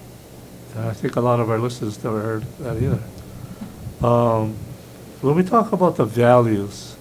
[0.76, 3.02] I think a lot of our listeners never heard that either.
[4.06, 4.54] Um,
[5.20, 6.94] When we talk about the values,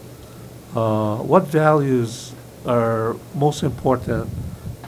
[0.75, 2.33] uh, what values
[2.65, 4.29] are most important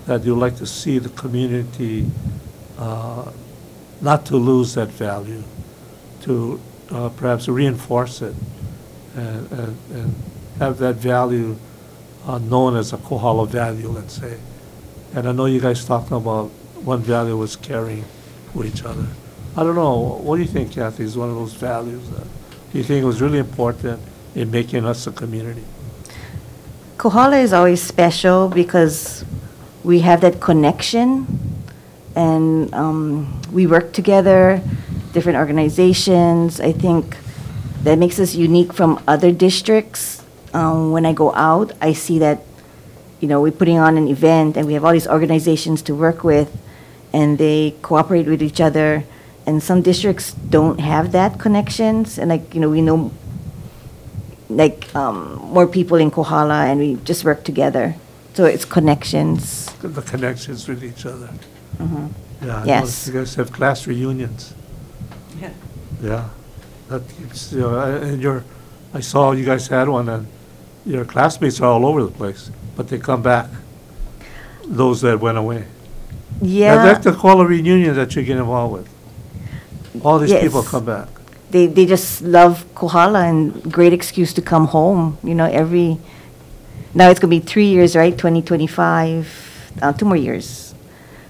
[0.07, 2.07] that you'd like to see the community
[2.79, 3.29] uh,
[4.01, 5.43] not to lose that value,
[6.21, 6.59] to
[6.91, 8.35] uh, perhaps reinforce it
[9.15, 10.15] and, and, and
[10.59, 11.57] have that value
[12.25, 14.37] uh, known as a Kohala value, let's say.
[15.15, 16.47] And I know you guys talked about
[16.83, 18.05] one value was caring
[18.53, 19.07] for each other.
[19.57, 22.27] I don't know, what do you think, Kathy, is one of those values that
[22.73, 23.99] you think was really important
[24.35, 25.63] in making us a community?
[26.97, 29.25] Kohala is always special because
[29.83, 31.58] we have that connection
[32.19, 34.61] and um, we work together,
[35.13, 36.59] different organizations.
[36.59, 37.15] I think
[37.83, 40.21] that makes us unique from other districts.
[40.53, 42.41] Um, when I go out, I see that,
[43.21, 46.25] you know, we're putting on an event and we have all these organizations to work
[46.25, 46.51] with
[47.13, 49.05] and they cooperate with each other.
[49.45, 52.19] And some districts don't have that connections.
[52.19, 53.11] And like, you know, we know
[54.49, 57.95] like um, more people in Kohala and we just work together.
[58.33, 59.71] So it's connections.
[59.81, 61.29] The connections with each other.
[61.79, 62.09] Mhm.
[62.45, 62.79] Yeah, I Yes.
[62.81, 64.53] noticed you guys have class reunions.
[65.41, 65.49] Yeah.
[66.03, 66.23] Yeah,
[66.89, 68.43] that keeps, you know, I- and your,
[68.93, 70.25] I saw you guys had one, and
[70.85, 73.47] your classmates are all over the place, but they come back,
[74.65, 75.63] those that went away.
[76.41, 76.73] Yeah.
[76.73, 78.89] I'd Yeah, like to call a reunion that you get involved with.
[80.03, 80.69] All these people Yes.
[80.71, 81.07] come back.
[81.51, 85.97] they, they just love Kohala and great excuse to come home, you know, every,
[86.93, 89.25] now it's gonna be three years, right, 2025,
[89.81, 90.68] uh, two more years.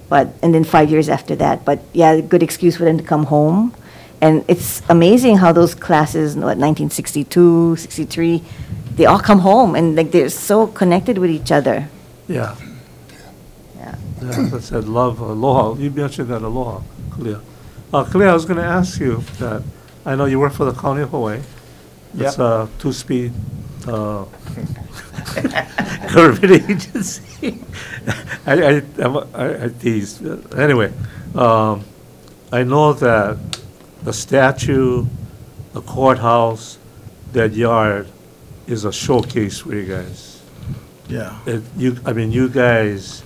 [0.10, 3.26] But, and then five years after that, but yeah, good excuse for them to come
[3.26, 3.74] home.
[4.22, 8.43] And it's amazing how those classes, what, 1962, 63,
[8.95, 11.88] they all come home and like they're so connected with each other.
[12.28, 12.55] Yeah.
[13.78, 13.95] Yeah.
[14.22, 15.76] Yeah, that said love, aloha.
[15.80, 16.82] You mentioned that aloha,
[17.12, 17.41] Kalia.
[17.93, 19.64] Uh, Kalia, I was going to ask you that
[20.05, 21.39] I know you work for the county of Hawaii.
[22.18, 22.39] It's Yep.
[22.39, 23.32] a two-speed,
[23.88, 24.25] uh,
[26.13, 27.57] government agency.
[28.45, 28.71] I, I,
[29.01, 30.21] I'm- I, I tease.
[30.55, 30.91] Anyway,
[31.36, 31.84] um,
[32.51, 33.38] I know that
[34.03, 35.05] the statue,
[35.73, 36.77] the courthouse,
[37.34, 38.07] that yard
[38.67, 40.41] is a showcase for you guys.
[41.07, 41.38] Yeah.
[41.45, 43.23] It, you, I mean, you guys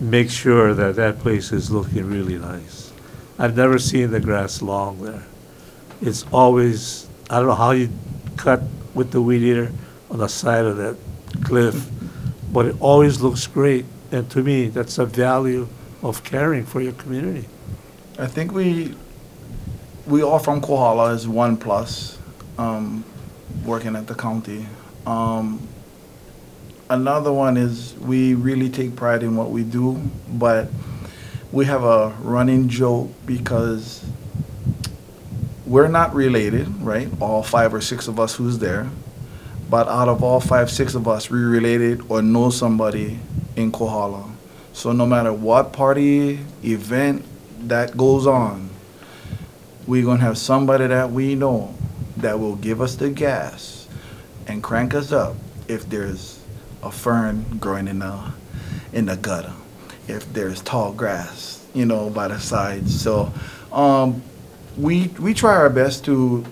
[0.00, 2.92] make sure that that place is looking really nice.
[3.38, 5.22] I've never seen the grass long there.
[6.00, 7.88] It's always, I don't know how you
[8.36, 8.62] cut
[8.94, 9.72] with the weed eater
[10.10, 10.96] on the side of that
[11.44, 11.88] cliff,
[12.52, 13.84] but it always looks great.
[14.10, 15.68] And to me, that's a value
[16.02, 17.48] of caring for your community.
[18.18, 18.94] I think we
[20.06, 22.18] we all from Kohala is one plus,
[22.58, 23.04] um,
[23.64, 24.66] working at the county.
[25.06, 25.66] Um,
[26.90, 30.68] another one is we really take pride in what we do, but
[31.52, 34.04] we have a running joke because
[35.72, 37.08] we're not related, right?
[37.18, 38.90] All five or six of us who's there.
[39.70, 43.18] But out of all five, six of us, we related or know somebody
[43.56, 44.30] in Kohala.
[44.74, 47.24] So no matter what party, event
[47.68, 48.68] that goes on,
[49.86, 51.74] we're gonna have somebody that we know
[52.18, 53.88] that will give us the gas
[54.46, 55.36] and crank us up
[55.68, 56.38] if there's
[56.82, 58.32] a fern growing in the
[58.92, 59.54] in the gutter,
[60.06, 63.00] if there's tall grass, you know, by the sides.
[63.00, 63.32] So
[63.72, 64.22] um,
[64.76, 66.44] we we try our best to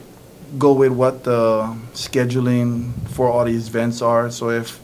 [0.59, 1.63] go with what the
[1.93, 4.31] scheduling for all these events are.
[4.31, 4.81] So if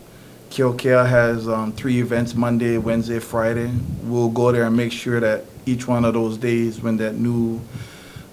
[0.51, 3.71] Keokea has um, three events Monday, Wednesday, Friday,
[4.05, 7.61] we'll go there and make sure that each one of those days when that new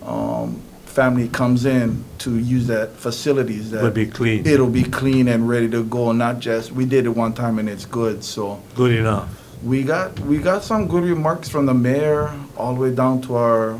[0.03, 4.45] um, family comes in to use that facilities that be clean.
[4.45, 7.67] it'll be clean and ready to go not just we did it one time and
[7.67, 9.27] it's good so Good enough.
[9.63, 13.35] we got we got some good remarks from the mayor all the way down to
[13.35, 13.79] our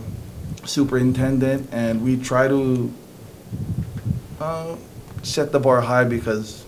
[0.65, 2.93] superintendent and we try to
[4.39, 4.75] uh,
[5.21, 6.65] set the bar high because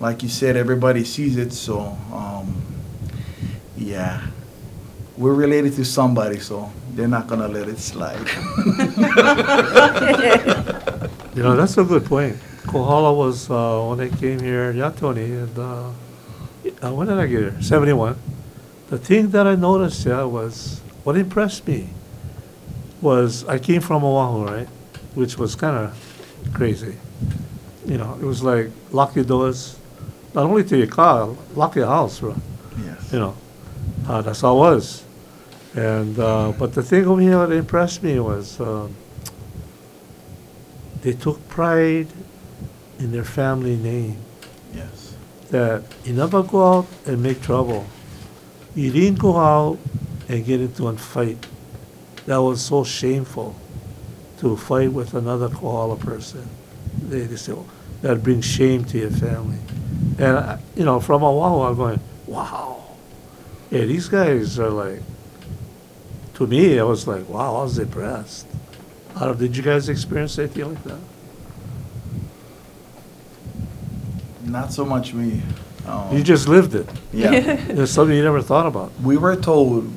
[0.00, 2.62] like you said everybody sees it so um,
[3.76, 4.26] yeah
[5.16, 8.18] we're related to somebody so they're not gonna let it slide
[11.34, 12.36] You know, that's a good point.
[12.66, 15.90] Kohala was, uh, when I came here, Yatoni, and, uh,
[16.86, 17.62] uh, when did I get here?
[17.62, 18.16] Seventy-one.
[18.88, 21.88] The thing that I noticed, yeah, was, what impressed me
[23.02, 24.68] was, I came from Oahu, right?
[25.14, 25.92] Which was kinda
[26.54, 26.96] crazy.
[27.84, 29.78] You know, it was like, lock your doors,
[30.34, 32.34] not only to your car, lock your house, bro
[32.78, 33.36] yes you know,
[34.08, 35.04] uh, that's how it was.
[35.74, 38.94] And, uh, but the thing over here that impressed me was, um,
[41.02, 42.06] they took pride
[42.98, 44.16] in their family name,
[44.72, 45.02] yes
[45.52, 47.84] that you never go out and make trouble.
[48.74, 49.78] You didn't go out
[50.28, 51.46] and get into a fight.
[52.26, 53.54] That was so shameful,
[54.38, 56.48] to fight with another Kohala person.
[57.08, 57.54] They, they say,
[58.02, 59.58] that brings shame to your family.
[60.18, 62.84] And, I- you know, from Oahu, I'm going, wow.
[63.70, 65.00] Yeah, these guys are like,
[66.34, 68.46] to me, I was like, wow, I was impressed.
[69.16, 70.98] I don't, did you guys experience anything like that?
[74.44, 75.40] not so much me
[75.86, 76.86] um, You just lived it.
[77.12, 78.92] yeah It's something you never thought about.
[79.00, 79.90] We were told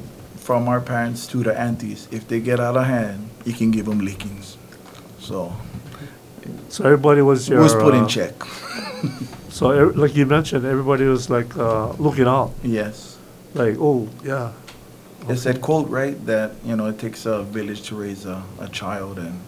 [0.45, 3.85] from our parents to the aunties, if they get out of hand, you can give
[3.87, 4.57] them lickings.
[5.19, 5.53] So
[6.69, 7.61] So everybody was your.
[7.61, 8.33] was put in uh, check.
[9.55, 13.17] So, ev- like you mentioned, everybody was like uh, looking out, Yes.
[13.53, 14.51] like, oh, yeah.
[15.29, 18.67] It's that quote, right, that, you know, it takes a village to raise a, a
[18.67, 19.39] child, and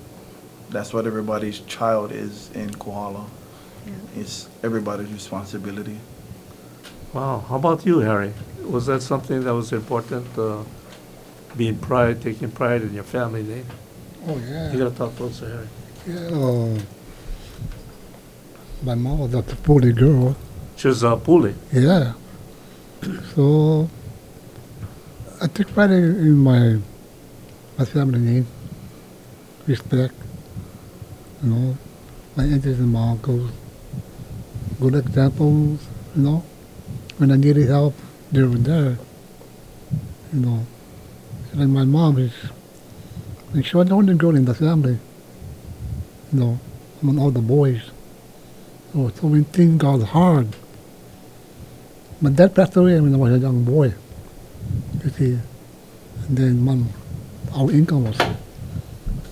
[0.69, 3.25] that's what everybody's child is in Kohala.
[4.15, 5.97] It's everybody's responsibility.
[7.13, 7.43] Wow.
[7.49, 8.31] How about you, Harry?
[8.63, 10.63] Was that something that was important, uh,
[11.57, 13.65] being pride, taking pride in your family name?
[14.27, 14.71] Oh, yeah.
[14.71, 15.67] You gotta talk closer, Harry.
[16.07, 16.79] Yeah, uh,
[18.83, 20.35] my mom was a Puli girl.
[20.75, 21.53] She was uh, Puli.
[21.73, 22.13] Yeah.
[23.35, 23.89] So
[25.41, 26.77] I take pride in in my
[27.77, 28.47] my family name,
[29.67, 30.13] respect.
[31.43, 31.77] You know,
[32.35, 33.51] my aunties and my uncles,
[34.79, 35.85] good examples.
[36.15, 36.43] You know,
[37.17, 37.95] when I needed help,
[38.31, 38.97] they were there.
[40.33, 40.65] You know,
[41.53, 42.33] like my mom is,
[43.53, 44.97] and she was the only girl in the family.
[46.33, 46.59] You know,
[47.01, 47.81] among all the boys.
[48.93, 50.47] So, so when things got hard,
[52.21, 53.93] my dad passed away when I was a young boy.
[55.03, 55.39] You see,
[56.27, 56.89] and then mom,
[57.55, 58.17] our income was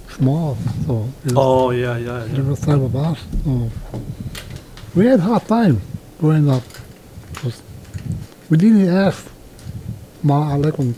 [0.09, 2.49] small, so Oh, yeah, yeah, there yeah.
[2.49, 3.19] was five of us.
[3.43, 3.71] So
[4.95, 5.81] we had hard time
[6.19, 6.63] growing up.
[8.49, 9.27] we didn't ask
[10.23, 10.95] Ma Alec on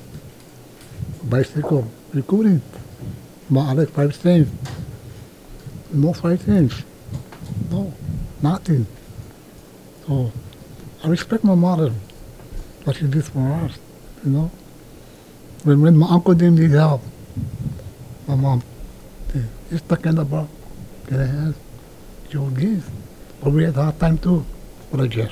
[1.30, 2.62] bicycle recruiting.
[3.50, 4.48] Ma Alec private thing.
[5.92, 6.72] no fighting.
[7.72, 7.94] No,
[8.42, 8.86] nothing.
[10.06, 10.32] So
[11.04, 11.94] I respect my mother,
[12.84, 13.78] what she did for us,
[14.24, 14.52] you know.
[15.64, 17.02] When, when my uncle didn't need help,
[18.28, 18.64] my mom,
[19.36, 20.48] eh, just talking about,
[21.08, 21.56] can I have,
[22.30, 22.90] she would give.
[23.42, 24.46] But we had a hard time too,
[24.92, 25.32] but I guess.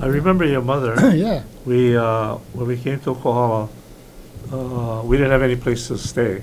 [0.00, 0.94] I remember your mother.
[1.16, 1.42] yeah.
[1.64, 3.68] We, uh, when we came to Kohala,
[4.52, 6.42] uh, we didn't have any place to stay.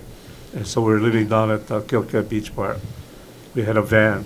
[0.53, 2.77] And so we were living down at uh, Keokea Beach Park.
[3.55, 4.25] We had a van.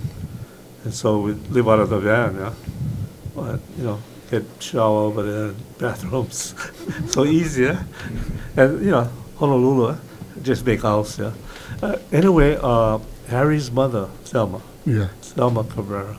[0.83, 2.53] And so we live out of the van, yeah.
[3.35, 3.99] But, you know,
[4.31, 6.55] get shower over there, bathrooms.
[7.07, 7.83] so easy, yeah.
[8.55, 9.97] And, you know, Honolulu, eh?
[10.41, 11.31] just big house, yeah.
[11.81, 15.09] Uh, anyway, uh, Harry's mother, Selma, Yeah.
[15.21, 16.17] Selma Cabrera,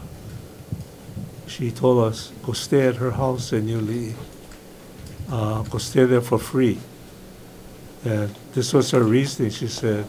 [1.46, 4.14] she told us, go stay at her house in Niuli'i.
[5.30, 6.78] Uh, go stay there for free.
[8.09, 9.50] And this was her reasoning.
[9.52, 10.04] She said,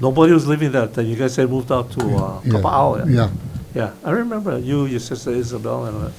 [0.00, 1.06] nobody was living that time.
[1.06, 2.52] You guys had moved out to uh, Yeah.
[2.52, 3.06] Kapa'au.
[3.06, 3.30] Yeah.
[3.72, 6.10] Yeah, I remember you, your sister Isabel, and uh,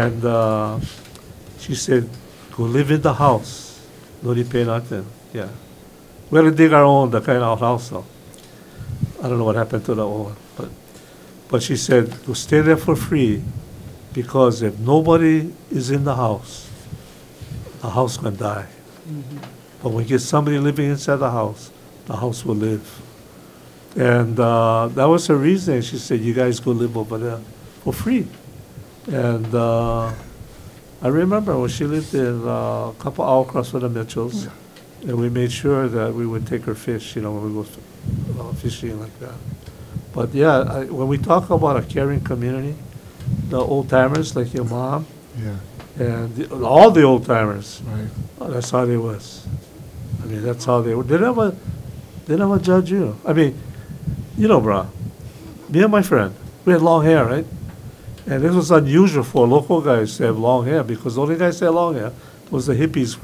[0.00, 0.80] and uh,
[1.60, 2.08] she said,
[2.56, 3.84] "Go live in the house.
[4.24, 5.04] No need pay nothing."
[5.34, 5.48] Yeah,
[6.30, 8.06] we had to dig our own the kind of house though.
[9.20, 10.70] I don't know what happened to the old one, but
[11.52, 13.44] but she said, "Go stay there for free,
[14.16, 16.64] because if nobody is in the house,
[17.84, 18.72] the house can die.
[19.84, 21.70] But when you get somebody living inside the house,
[22.06, 22.82] the house will live."
[23.96, 25.82] And uh, that was her reason.
[25.82, 27.40] She said, "You guys go live over there
[27.84, 28.26] for free."
[29.06, 30.06] And uh,
[31.02, 34.48] I remember when she lived in uh, a couple hours across from the Mitchells,
[35.02, 37.68] and we made sure that we would take her fish, you know, when we go
[38.40, 39.34] uh, fishing like that.
[40.14, 42.74] But yeah, I, when we talk about a caring community,
[43.50, 45.06] the old timers like your mom
[45.38, 45.56] Yeah.
[45.98, 48.08] and the, all the old timers, Right.
[48.40, 49.46] Oh, that's how they was.
[50.24, 51.02] I mean, that's how they were.
[51.02, 51.54] They never,
[52.24, 53.14] they never judge you.
[53.26, 53.60] I mean,
[54.38, 54.88] you know, bro,
[55.68, 57.46] me and my friend, we had long hair, right?
[58.26, 61.60] And this was unusual for local guys to have long hair because the only guys
[61.60, 62.10] that had long hair
[62.50, 63.18] was the hippies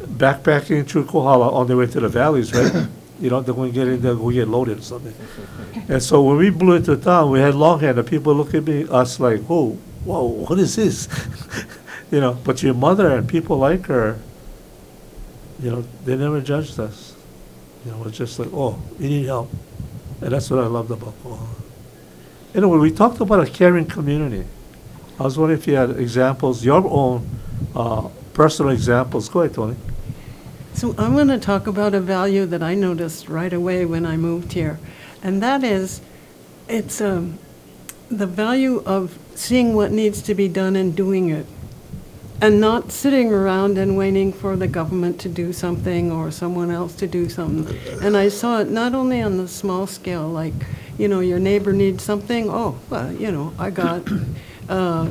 [0.00, 2.86] backpacking through Kohala on their way to the valleys, right?
[3.20, 5.14] you know, they're going to get in there, go get loaded or something.
[5.88, 7.94] And so when we blew into town, we had long hair.
[7.94, 11.08] The people look at me, us like, whoa, whoa, what is this?
[12.10, 14.18] you know, but your mother and people like her,
[15.60, 17.14] you know, they never judged us.
[17.84, 19.50] You know, it's just like, oh, you need help.
[20.20, 21.48] And that's what I loved about Kohala.
[22.54, 24.44] Anyway, we talked about a caring community.
[25.18, 27.28] I was wondering if you had examples, your own
[27.74, 29.28] uh, personal examples.
[29.28, 29.76] Go ahead, Tony.
[30.74, 34.16] So I want to talk about a value that I noticed right away when I
[34.16, 34.78] moved here,
[35.22, 36.00] and that is,
[36.68, 37.38] it's um,
[38.10, 41.46] the value of seeing what needs to be done and doing it,
[42.40, 46.94] and not sitting around and waiting for the government to do something or someone else
[46.94, 47.76] to do something.
[48.02, 50.54] And I saw it not only on the small scale, like,
[50.98, 54.08] you know, your neighbor needs something, oh, well, you know, I got,
[54.68, 55.10] uh,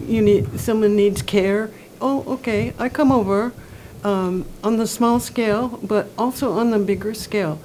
[0.00, 1.70] you need, someone needs care,
[2.00, 3.52] oh, okay, I come over,
[4.04, 7.58] um, on the small scale, but also on the bigger scale.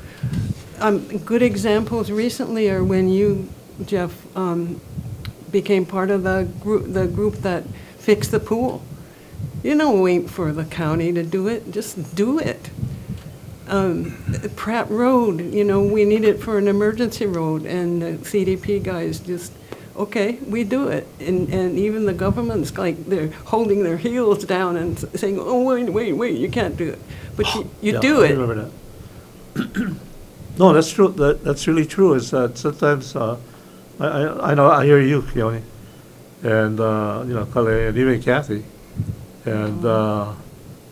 [0.80, 3.48] Um, good examples recently are when you,
[3.86, 4.82] Jeff, um,
[5.52, 7.64] became part of the group, the group that
[8.00, 8.82] fixed the pool.
[9.64, 12.70] You don't wait for the county to do it, just do it.
[13.68, 14.18] Um,
[14.58, 19.20] Pratt Road, you know, we need it for an emergency road, and the CDP guys
[19.20, 19.54] just,
[19.96, 21.08] okay, we do it.
[21.22, 25.90] And, and even the government's like, they're holding their heels down and saying, oh, wait,
[25.90, 27.00] wait, wait, you can't do it.
[27.38, 28.38] But you, you Yeah, do I it.
[28.38, 28.70] remember
[29.56, 29.96] that.
[30.58, 31.08] no, that's true.
[31.10, 32.16] That, that's really true.
[32.16, 33.38] Is that sometimes uh,
[34.00, 35.62] I, I I know I hear you, Keone,
[36.44, 38.66] and uh, you know Kale, and even Kathy,
[39.46, 40.34] and uh,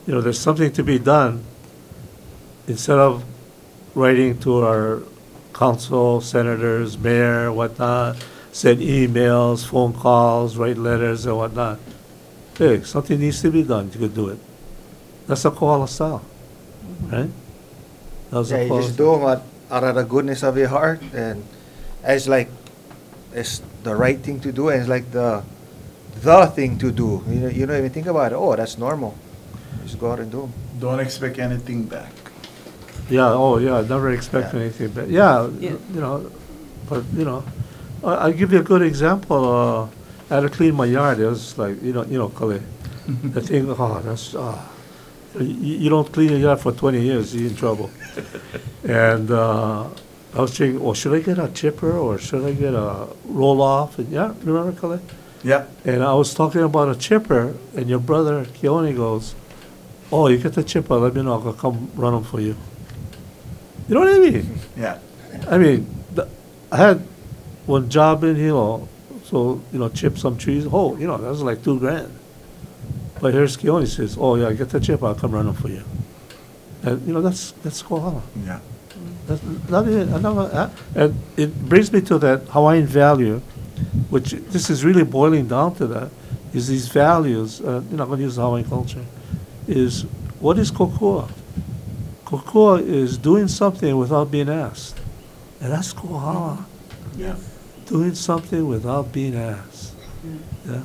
[0.08, 1.43] you know there's something to be done.
[2.68, 3.24] Instead of
[3.95, 5.04] writing to our
[5.54, 8.18] council, senators, mayor, whatnot,
[8.52, 11.80] send emails, phone calls, write letters and whatnot.
[12.58, 13.89] Hey, something needs to be done.
[13.93, 14.39] You could do it.
[15.28, 16.22] That's a Kohala style,
[17.08, 17.30] right?
[18.30, 19.16] That was Yeah, a you Kohala just style.
[19.16, 19.41] do them out,
[19.72, 21.43] out of the goodness of your heart, and
[22.04, 22.49] it's like
[23.34, 25.43] it's the right thing to do, and it's like the
[26.22, 27.24] the thing to do.
[27.28, 28.36] You know, you don't even think about it.
[28.36, 29.16] Oh, that's normal.
[29.84, 30.53] Just go out and do them.
[30.80, 32.12] Don't expect anything back.
[33.09, 34.59] Yeah, oh, yeah, never expect Yeah.
[34.62, 35.72] anything, but, yeah, Yeah.
[35.93, 36.32] you know,
[36.89, 37.43] but, you know,
[38.03, 39.88] I, I'll give you a good example, uh,
[40.30, 42.62] I had to clean my yard, it was like, you know, you know, Kale,
[43.36, 44.57] the thing, oh, that's, uh,
[45.38, 47.89] you, you don't clean your yard for twenty years, you're in trouble.
[48.86, 49.88] And, uh,
[50.34, 53.99] I was thinking, well, should I get a chipper, or should I get a roll-off,
[53.99, 55.01] and, yeah, remember, Kale?
[55.44, 55.66] Yeah.
[55.86, 59.36] And I was talking about a chipper, and your brother Keone goes,
[60.12, 60.96] "Oh, you get the chipper?
[60.96, 61.42] Let me know.
[61.42, 62.56] I'll come run them for you."
[63.88, 64.60] You know what I mean?
[64.78, 65.00] Yeah.
[65.50, 66.28] I mean, the,
[66.72, 67.08] I had
[67.66, 68.88] one job in Hilo,
[69.26, 72.12] so, you know, chip some trees, oh, you know, that was like two grand.
[73.20, 75.06] But here's Keone says, oh, yeah, get the chipper.
[75.06, 75.84] I'll come run them for you.
[76.84, 78.22] And, you know, that's, that's Kohala.
[78.46, 78.60] Yeah.
[79.28, 83.42] That's not even, another, uh, and it brings me to that Hawaiian value,
[84.10, 86.10] which this is really boiling down to that,
[86.54, 89.06] is these values, uh, you're not gonna use Hawaiian culture,
[89.68, 90.04] is
[90.40, 91.30] what is kokua?
[92.26, 95.00] Kokua is doing something without being asked.
[95.60, 96.66] And that's kohala.
[97.16, 97.36] Yeah.
[97.86, 99.94] Doing something without being asked.
[100.68, 100.82] Yeah.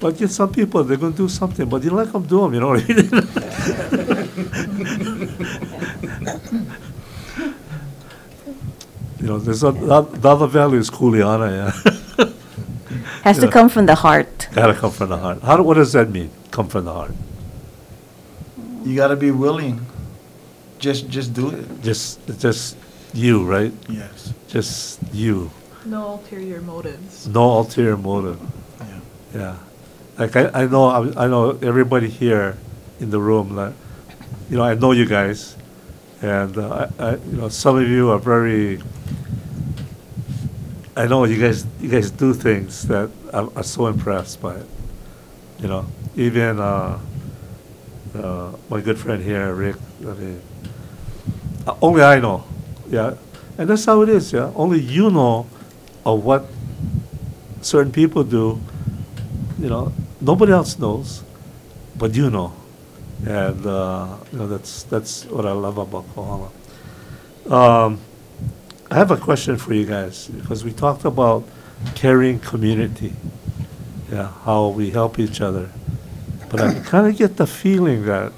[0.00, 2.60] But yet some people, they're gonna do something, but you let them do them, you
[2.60, 3.10] know what I mean?
[9.24, 11.72] You know, there's a, the the other value is kuleana, yeah.
[13.24, 13.52] Has to Yeah.
[13.52, 14.48] come from the heart.
[14.52, 15.40] Gotta come from the heart.
[15.40, 17.12] How, do- what does that mean, come from the heart?
[18.84, 19.80] You gotta be willing.
[20.78, 21.64] Just, just do it.
[21.80, 22.76] Just, just
[23.14, 23.72] you, right?
[23.88, 24.34] Yes.
[24.46, 25.50] Just you.
[25.86, 27.26] No ulterior motives.
[27.26, 28.38] No ulterior motive.
[28.78, 29.00] Yeah.
[29.34, 29.56] Yeah.
[30.18, 32.58] Like, I, I know, I I know everybody here
[33.00, 33.72] in the room, like,
[34.50, 35.56] you know, I know you guys.
[36.22, 38.80] And, uh, I, I, you know, some of you are very,
[40.96, 44.66] I know you guys, you guys do things that I'm, I'm so impressed by it.
[45.58, 45.86] You know,
[46.16, 46.98] even, uh,
[48.14, 50.40] uh, my good friend here, Rick, I mean,
[51.66, 52.44] uh, only I know,
[52.88, 53.14] yeah.
[53.58, 54.50] And that's how it is, yeah.
[54.54, 55.46] Only you know
[56.04, 56.46] of what
[57.60, 58.60] certain people do,
[59.58, 61.22] you know, nobody else knows,
[61.96, 62.52] but you know.
[63.26, 66.50] And, uh, you know, that's, that's what I love about Kohala.
[67.48, 68.00] Um,
[68.90, 71.44] I have a question for you guys, because we talked about
[71.94, 73.14] caring community,
[74.12, 75.70] yeah, how we help each other.
[76.50, 78.32] But I kind of get the feeling that,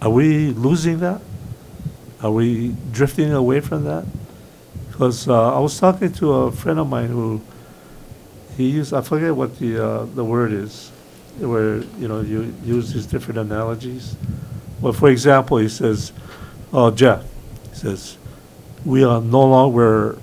[0.00, 1.20] are we losing that?
[2.22, 4.06] Are we drifting away from that?
[4.90, 7.40] Because uh, I was talking to a friend of mine who,
[8.56, 10.89] he used, I forget what the, uh, the word is,
[11.40, 14.16] where, you know, you use these different analogies.
[14.80, 16.12] Well, for example, he says,
[16.72, 17.24] oh, Jeff,
[17.70, 18.16] he says,
[18.84, 20.16] we are no longer, we're,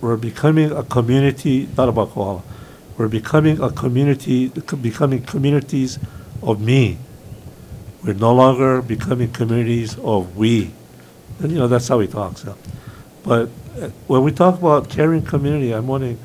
[0.00, 2.42] we're becoming a community, not about Kohala,
[2.96, 5.98] we're becoming a community, becoming communities
[6.42, 6.98] of me.
[8.04, 10.72] We're no longer becoming communities of we.
[11.40, 12.44] And, you know, that's how he talks.
[12.44, 12.54] Yeah.
[13.22, 13.48] But
[13.80, 16.18] uh, when we talk about caring community, I'm wondering,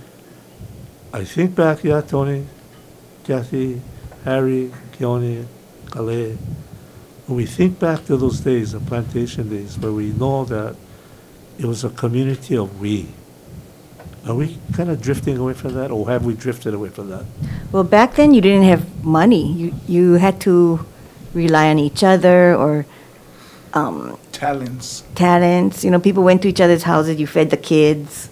[1.11, 2.47] I think back, yeah, Tony,
[3.23, 3.81] Kathy,
[4.23, 5.45] Harry, Keone,
[5.91, 6.37] Kale,
[7.27, 10.75] when we think back to those days, the plantation days, where we know that
[11.57, 13.07] it was a community of we.
[14.27, 17.25] Are we kind of drifting away from that, or have we drifted away from that?
[17.71, 19.51] Well, back then you didn't have money.
[19.51, 20.85] You you had to
[21.33, 22.85] rely on each other or
[23.73, 25.03] um, Talents.
[25.15, 25.83] talents.
[25.83, 27.19] You know, people went to each other's houses.
[27.19, 28.29] You fed the kids.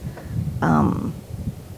[0.61, 1.13] Um,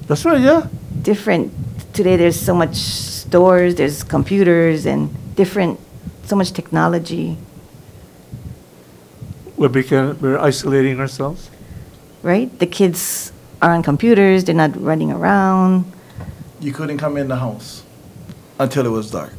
[0.08, 0.68] That's right, yeah.
[1.02, 1.52] Different.
[1.94, 3.76] Today there's so much stores.
[3.76, 5.80] There's computers and different.
[6.26, 7.38] So much technology,
[9.58, 11.50] We're becoming, we're isolating ourselves.
[12.22, 12.48] right?
[12.60, 13.32] The kids
[13.62, 14.46] are on computers.
[14.46, 15.92] They're not running around.
[16.62, 17.84] You couldn't come in the house
[18.60, 19.34] until it was dark.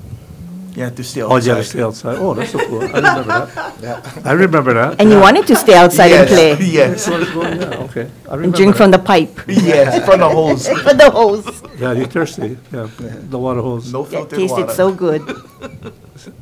[0.75, 1.31] You had to stay outside.
[1.33, 1.57] Oh, outside.
[1.57, 2.17] yeah, stay outside.
[2.19, 2.83] Oh, that's so cool.
[2.83, 4.21] I remember that.
[4.27, 5.01] I remember that.
[5.01, 7.07] And you wanted to stay outside and Yes, play Yes.
[7.09, 7.15] Yeah,
[7.87, 8.11] okay.
[8.29, 8.35] I remember.
[8.35, 8.79] and remember drink that.
[8.83, 9.41] from the pipe.
[9.47, 10.67] yes, from the hose.
[10.85, 11.63] From the hose.
[11.79, 12.59] Yeah, you're thirsty.
[12.73, 12.89] Yeah,
[13.31, 13.93] the water hose.
[13.93, 14.73] No That filtered tasted water.
[14.75, 15.23] so good.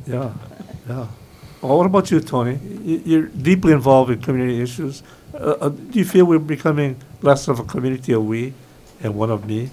[0.07, 0.31] Yeah,
[0.89, 1.07] yeah.
[1.61, 2.55] Well, what about you, Tony?
[2.83, 5.03] Y- You're deeply involved in community issues.
[5.33, 8.53] Uh, uh, do you feel we're becoming less of a community of we
[9.01, 9.69] and one of me?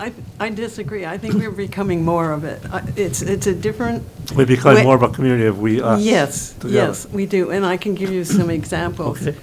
[0.00, 1.04] I, I disagree.
[1.04, 2.60] I think we're becoming more of it.
[2.72, 4.02] I- It's, it's a different.
[4.34, 4.84] We're becoming Wait.
[4.84, 6.00] more of a community of we, us.
[6.02, 6.74] Yes, together.
[6.74, 9.20] yes, we do, and I can give you some examples.
[9.26, 9.36] Okay.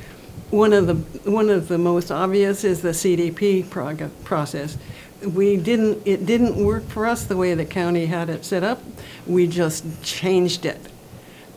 [0.49, 0.95] One of the,
[1.29, 4.77] one of the most obvious is the CDP prog- process.
[5.21, 8.81] We didn't, it didn't work for us the way the county had it set up.
[9.27, 10.79] We just changed it.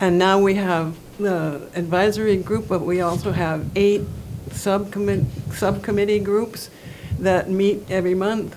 [0.00, 4.02] And now we have the advisory group, but we also have eight
[4.50, 6.68] subcommit, subcommittee groups
[7.18, 8.56] that meet every month.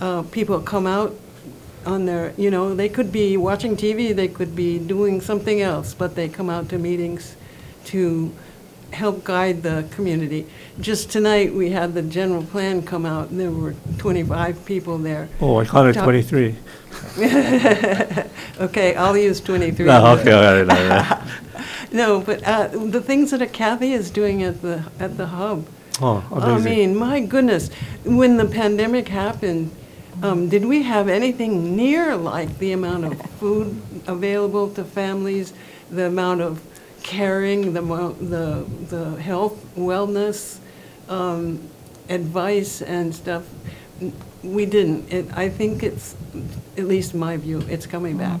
[0.00, 1.14] Uh, People come out
[1.84, 5.94] on their, you know, they could be watching TV, they could be doing something else,
[5.94, 7.36] but they come out to meetings
[7.86, 8.32] to
[8.92, 10.46] help guide the community.
[10.80, 15.28] Just tonight, we had the general plan come out, and there were 25 people there.
[15.40, 16.54] Oh, I counted Talk- 23.
[18.58, 19.84] Okay, I'll use 23.
[19.86, 21.22] No, okay, all right, all right.
[21.92, 25.66] No, but uh, the things that a Kathy is doing at the, at the hub.
[26.00, 26.64] Oh, I amazing.
[26.92, 27.70] mean, my goodness,
[28.04, 29.70] when the pandemic happened,
[30.22, 35.52] um, did we have anything near like the amount of food available to families,
[35.90, 36.62] the amount of
[37.02, 40.58] caring, the, mo- the, the health, wellness,
[41.08, 41.60] um,
[42.08, 43.44] advice and stuff,
[44.00, 44.12] n-
[44.42, 45.12] we didn't.
[45.12, 46.16] It, I think it's,
[46.76, 48.40] at least my view, it's coming back.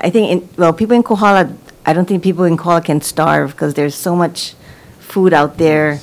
[0.00, 3.52] I think, in, well, people in Kohala, I don't think people in Kohala can starve
[3.52, 4.54] because there's so much
[5.00, 6.00] food out there.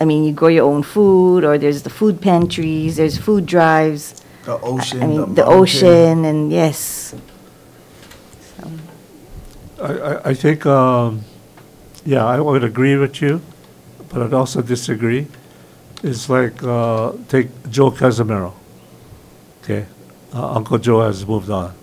[0.00, 4.19] I mean, you grow your own food, or there's the food pantries, there's food drives.
[4.44, 7.14] The ocean, I mean, the the ocean, and yes.
[8.56, 8.70] So,
[9.82, 11.24] I, I, I think, um,
[12.06, 13.42] yeah, I would agree with you,
[14.08, 15.26] but I'd also disagree.
[16.02, 18.54] It's like, uh, take Joe Casimiro.
[19.62, 19.84] Okay,
[20.34, 21.74] uh, Uncle Joe has moved on,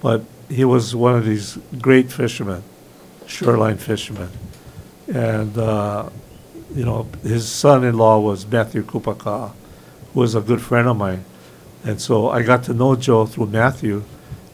[0.00, 2.62] but he was one of these great fishermen,
[3.26, 4.30] shoreline fishermen,
[5.12, 6.08] and uh,
[6.74, 9.52] you know his son-in-law was Matthew Kupaka,
[10.14, 11.24] who was a good friend of mine,
[11.84, 14.04] and so I got to know Joe through Matthew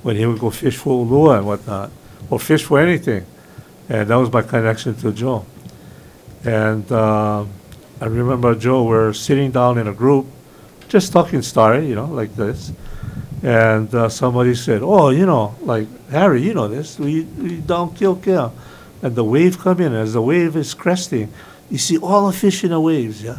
[0.02, 1.90] when he would go fish for ulua and whatnot,
[2.30, 3.26] or fish for anything.
[3.88, 5.44] And that was my connection to Joe.
[6.44, 7.50] And um
[7.98, 10.26] I remember Joe, we're sitting down in a group,
[10.88, 12.72] just talking story, you know, like this.
[13.42, 16.98] And uh, somebody said, "Oh, you know, like Harry, you know this.
[16.98, 18.52] We, we down Keokea,
[19.02, 19.94] and the wave come in.
[19.94, 21.32] As the wave is cresting,
[21.70, 23.22] you see all the fish in the waves.
[23.22, 23.38] Yeah,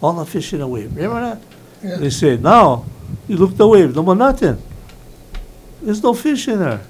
[0.00, 0.94] all the fish in the wave.
[0.94, 1.42] Remember that?
[1.82, 1.96] Yeah.
[1.96, 2.84] They say now,
[3.28, 4.60] you look the wave, no more nothing.
[5.80, 6.80] There's no fish in there.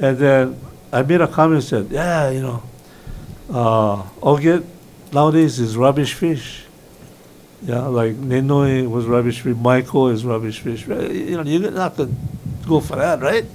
[0.00, 0.60] And then
[0.92, 2.62] I made a comment said, yeah, you know,
[3.50, 4.02] uh,
[5.12, 6.64] nowadays is rubbish fish.
[7.62, 10.86] Yeah, like nenue was rubbish fish, Michael is rubbish fish.
[10.88, 11.08] right?
[11.08, 13.46] You know, you're not going to go for that, right?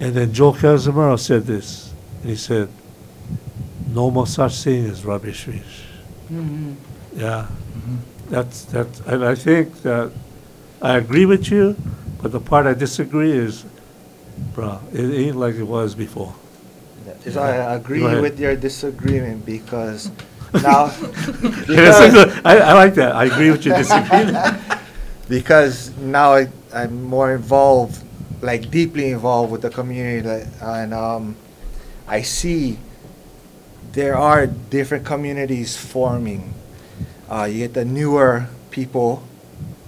[0.00, 1.92] And then Joe Casimiro said this.
[2.22, 2.68] And he said,
[3.88, 5.84] no more such thing as rubbish fish.
[6.32, 6.72] Mm-hmm.
[7.14, 7.96] Yeah, mm-hmm.
[8.30, 10.10] that's, that's, and I think that
[10.84, 11.76] I agree with you,
[12.20, 13.64] but the part I disagree is,
[14.52, 16.34] bruh, it ain't like it was before.
[17.30, 18.20] So I agree Go ahead.
[18.20, 20.10] with your disagreement because
[20.52, 23.12] now, a I, I like that.
[23.16, 24.60] I agree with your disagreement.
[25.28, 28.04] because now I, I'm more involved,
[28.42, 31.34] like deeply involved with the community, like, and um,
[32.06, 32.78] I see
[33.92, 36.52] there are different communities forming.
[37.30, 39.22] Uh, you get the newer people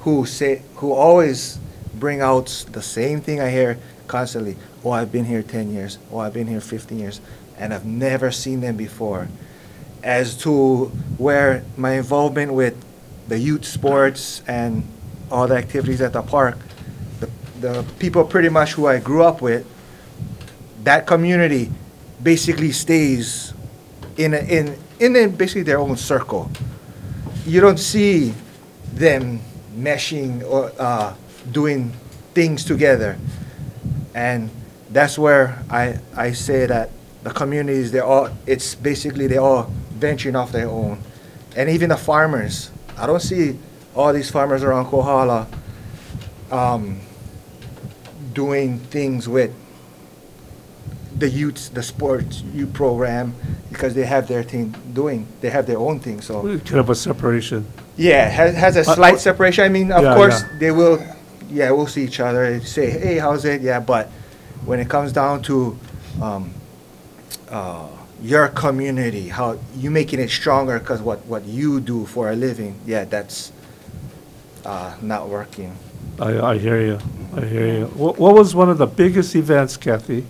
[0.06, 1.58] who say who always
[1.92, 3.76] bring out the same thing I hear
[4.06, 4.54] constantly.
[4.84, 5.98] Oh, I've been here ten years.
[6.12, 7.20] Oh, I've been here fifteen years,
[7.58, 9.26] and I've never seen them before.
[10.04, 10.84] As to
[11.18, 12.76] where my involvement with
[13.26, 14.86] the youth sports and
[15.28, 16.56] all the activities at the park,
[17.18, 17.28] the,
[17.58, 19.66] the people pretty much who I grew up with,
[20.84, 21.72] that community
[22.22, 23.54] basically stays
[24.16, 26.48] in a, in in a, basically their own circle.
[27.44, 28.34] You don't see
[28.94, 29.40] them
[29.76, 31.14] meshing or uh,
[31.52, 31.92] doing
[32.34, 33.18] things together,
[34.14, 34.50] and
[34.90, 36.90] that's where I I say that
[37.22, 41.00] the communities they all it's basically they all venturing off their own,
[41.56, 42.70] and even the farmers.
[42.96, 43.58] I don't see
[43.94, 45.46] all these farmers around Kohala
[46.50, 47.00] um,
[48.32, 49.52] doing things with
[51.18, 53.34] the youths, the sports youth program,
[53.70, 56.42] because they have their thing doing, they have their own thing, so.
[56.42, 57.66] Kind of a separation.
[57.96, 59.64] Yeah, has, has a Uh, slight uh, separation.
[59.64, 60.58] I mean, of Yeah, course, yeah.
[60.58, 61.02] they will,
[61.50, 63.62] yeah, we'll see each other, and say, hey, how's it?
[63.62, 64.08] Yeah, but
[64.64, 65.78] when it comes down to,
[66.20, 66.50] um,
[67.50, 67.86] uh,
[68.22, 72.74] your community, how you making it stronger because what, what you do for a living,
[72.86, 73.52] yeah, that's,
[74.64, 75.76] uh, not working.
[76.20, 76.98] I, I hear you.
[77.36, 77.84] I hear you.
[77.88, 80.26] What, what was one of the biggest events, Kathy,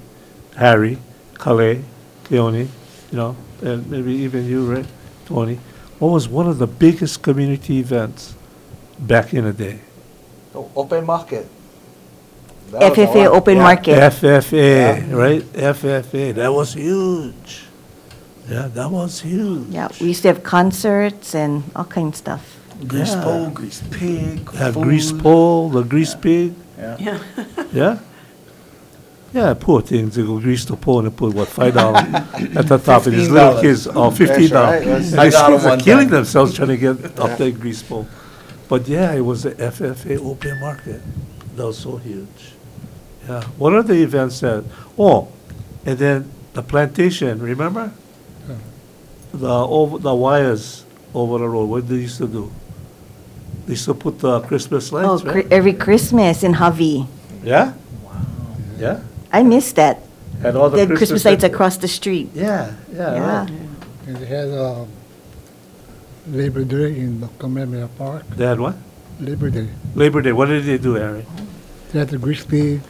[0.57, 0.99] Harry,
[1.39, 1.83] Kale,
[2.25, 2.69] Keone,
[3.11, 4.87] you know, and maybe even you, right,
[5.27, 5.59] Tony?
[5.99, 8.35] What was one of the biggest community events
[8.99, 9.81] back in the day?
[10.55, 11.47] O- Open market.
[12.71, 13.39] That was the FFA one.
[13.39, 13.63] open Yeah.
[13.63, 13.99] market.
[13.99, 15.43] FFA, right?
[15.55, 16.33] FFA.
[16.33, 17.63] That was huge.
[18.51, 19.69] Yeah, that was huge.
[19.71, 22.43] Yeah, we used to have concerts and all kinds of stuff.
[22.87, 23.23] Grease Yeah.
[23.25, 24.53] pole, grease pig.
[24.55, 24.83] Have food.
[24.85, 26.53] grease pole, the grease pig.
[26.79, 27.19] Yeah.
[27.73, 27.99] Yeah.
[29.37, 29.49] Yeah?
[29.49, 30.15] Yeah, poor things.
[30.17, 32.03] They go grease the pole and they put, what, five dollars
[32.57, 33.61] at the top, and these little $15.
[33.63, 34.83] kids, oh, fifteen right.
[34.83, 34.85] dollars.
[34.85, 36.15] That's- And I these kids are one killing time.
[36.17, 37.23] themselves trying to get Yeah.
[37.25, 38.07] up that grease pole.
[38.69, 41.01] But yeah, it was the FFA open market.
[41.57, 42.53] That was so huge.
[43.29, 43.43] Yeah.
[43.59, 44.65] What are the events that,
[44.99, 45.29] oh,
[45.85, 47.93] and then the plantation, remember?
[49.33, 50.85] The, over, the wires
[51.15, 52.51] over the road, what did they used to do?
[53.67, 55.53] They used to put the Christmas Oh, lights, cri- right?
[55.53, 57.07] every Christmas in Hawi.
[57.45, 57.75] Yeah?
[58.03, 58.13] Wow.
[58.79, 59.01] Yeah?
[59.33, 60.01] I miss that.
[60.45, 62.31] And all The Christmas lights lights across the street.
[62.35, 63.41] Yeah, yeah, Yeah.
[63.41, 63.51] right.
[64.07, 64.85] And they had uh,
[66.31, 68.27] Labor Day in the Kamehameha Park.
[68.37, 68.77] They had what?
[69.21, 69.69] Labor Day.
[69.95, 71.25] Labor Day, what did they do, Harry?
[71.93, 72.81] They had the grease pig.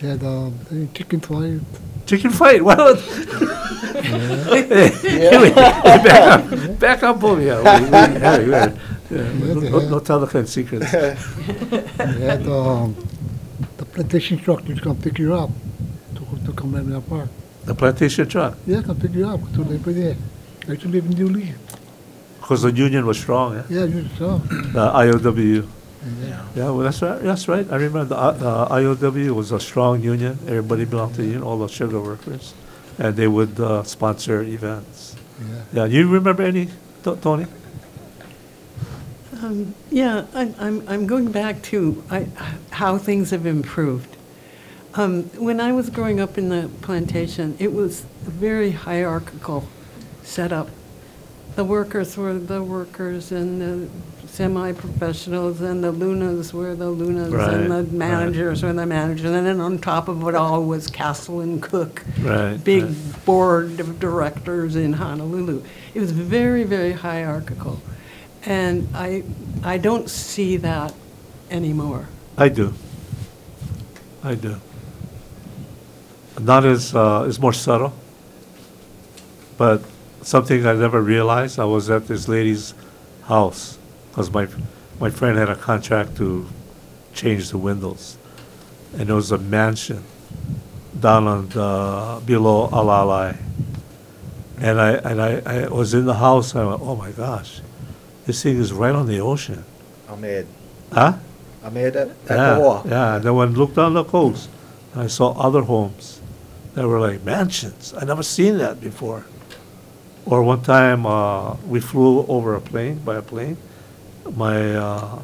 [0.00, 0.58] They had um,
[0.94, 1.60] chicken fight.
[2.06, 2.76] Chicken fight, what?
[5.54, 7.56] back up, back up, over here.
[7.56, 8.78] We- we- yeah, you had-
[9.10, 10.90] yeah, no- No no tell the kind secrets.
[10.90, 11.06] They
[12.26, 13.15] had um, the
[13.96, 15.50] plantation truck which come pick you up
[16.14, 17.28] to, to come in the park.
[17.64, 20.16] The plantation truck, Yeah, come pick you up to live there.
[20.68, 21.54] I used to live in New
[22.40, 23.64] because the union was strong, yeah?
[23.68, 24.38] Yeah, you saw.
[24.38, 25.66] The IOW.
[26.22, 26.44] Yeah.
[26.54, 27.66] Yeah, well, that's right, that's right.
[27.72, 30.38] I remember the uh, the IOW was a strong union.
[30.46, 32.54] Everybody belonged to the union, all the sugar workers.
[32.98, 35.16] And they would uh, sponsor events.
[35.40, 35.62] Yeah.
[35.72, 36.66] Yeah, you remember any,
[37.02, 37.46] T- Tony?
[39.42, 42.26] Um, Yeah, I- I'm, I'm going back to I-
[42.70, 44.16] how things have improved.
[44.94, 49.68] Um, When I was growing up in the plantation, it was a very hierarchical
[50.22, 50.68] setup.
[51.54, 53.88] The workers were the workers, and the
[54.26, 57.92] semi-professionals, and the lunas were the lunas, and the right.
[57.92, 62.02] managers were the managers, and then on top of it all was Castle and Cooke
[62.20, 62.62] Right.
[62.62, 63.24] big right.
[63.24, 65.62] board of directors in Honolulu.
[65.94, 67.80] It was very, very hierarchical.
[68.46, 69.24] And I,
[69.64, 70.94] I don't see that
[71.50, 72.08] anymore.
[72.38, 72.72] I do.
[74.22, 74.60] I do.
[76.40, 77.92] Not as, uh, it's more subtle,
[79.58, 79.82] but
[80.22, 82.72] something I never realized, I was at this lady's
[83.24, 83.78] house,
[84.10, 84.46] because my,
[85.00, 86.46] my friend had a contract to
[87.14, 88.16] change the windows.
[88.96, 90.04] And there was a mansion
[91.00, 93.36] down on the, below Alalai.
[94.58, 97.60] And I, and I, I was in the house, and I went, oh my gosh,
[98.26, 99.64] this thing is right on the ocean.
[100.08, 100.46] Ahmed.
[100.92, 101.14] Huh?
[101.64, 102.82] Ahmed at, at Yeah, the wall.
[102.86, 103.16] yeah.
[103.16, 104.48] And then when I looked down the coast,
[104.92, 106.20] and I saw other homes
[106.74, 107.94] that were like mansions.
[107.98, 109.24] I never seen that before.
[110.24, 113.56] Or one time, uh, we flew over a plane, by a plane.
[114.34, 115.18] My uh,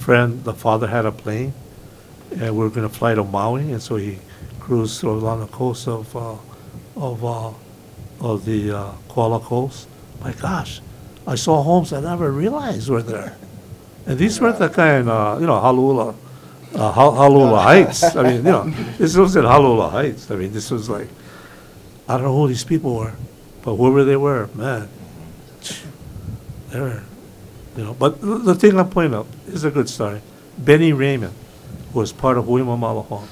[0.00, 1.52] friend, the father had a plane,
[2.30, 4.18] and we were gonna fly to Maui, and so he
[4.60, 6.36] cruised through along the coast of, uh,
[6.96, 7.50] of, uh,
[8.20, 9.88] of the uh, Kohala Coast.
[10.22, 10.80] My gosh,
[11.26, 13.36] I saw homes I never realized were there.
[14.06, 16.14] And these weren't the kind, uh, you know, Halula,
[16.74, 18.04] uh, Hal- Halula Heights.
[18.16, 18.64] I mean, you know,
[18.98, 20.30] this wasn't Halula Heights.
[20.30, 21.08] I mean, this was like,
[22.08, 23.14] I don't know who these people were,
[23.62, 24.88] but whoever they were, man,
[26.70, 27.02] they were,
[27.76, 27.94] you know.
[27.94, 30.20] But the thing I'm pointing out is a good story.
[30.58, 31.32] Benny Raymond
[31.94, 33.22] who was part of Hui Mamalahoa.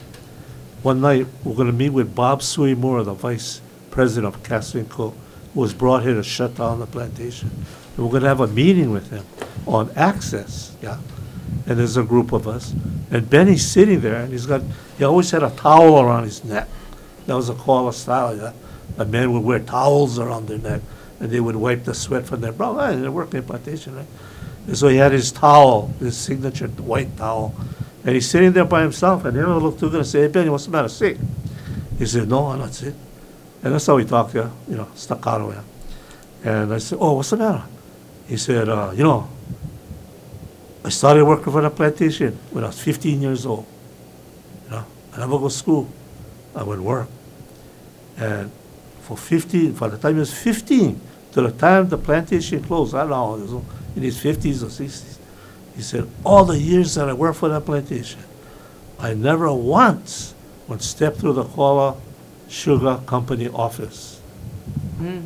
[0.83, 4.85] One night, we're going to meet with Bob Sui Moore, the vice president of Castle
[4.89, 5.15] Cooke,
[5.55, 7.51] was brought here to shut down the plantation.
[7.97, 9.25] And we're going to have a meeting with him
[9.67, 10.99] on access, yeah?
[11.67, 12.75] And there's a group of us.
[13.11, 14.63] And Benny's sitting there, and he's got,
[14.97, 16.69] he always had a towel around his neck.
[17.27, 18.53] That was a Kohala style, yeah?
[18.97, 20.81] The men would wear towels around their neck,
[21.21, 22.77] and they would wipe the sweat from their brow.
[22.79, 24.07] Ah, they're working in plantation, right?
[24.67, 27.55] And so he had his towel, his signature white towel,
[28.05, 30.51] and he's sitting there by himself, and then I looked over and say, hey, Benny,
[30.51, 31.19] what's the matter, sick?
[31.99, 32.95] He said, no, I'm not sick.
[33.63, 35.63] And that's how we talked, yeah, you know, staccato, yeah.
[36.45, 37.63] And I said, oh, what's the matter?
[38.27, 39.29] He said, uh, you know,
[40.85, 43.67] I started working for the plantation when I was 15 years old.
[44.65, 45.89] You know, I never go to school.
[46.57, 47.09] I would work.
[48.17, 48.51] And
[49.03, 51.01] for 15, for the time he was 15,
[51.33, 53.65] to the time the plantation closed, I don't know, he was
[53.97, 55.19] in his 50s or 60s.
[55.77, 58.21] He said, all the years that I worked for that plantation,
[58.99, 60.35] I never once
[60.69, 61.97] would step through the Kohala
[62.53, 64.21] Sugar Company office.
[64.99, 65.23] Hmm.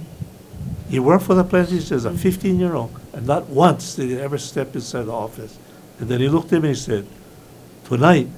[0.89, 4.75] He worked for the plantation as a 15-year-old, and not once did he ever step
[4.77, 5.59] inside the office.
[5.99, 7.07] And then he looked at me and he said,
[7.85, 8.29] tonight,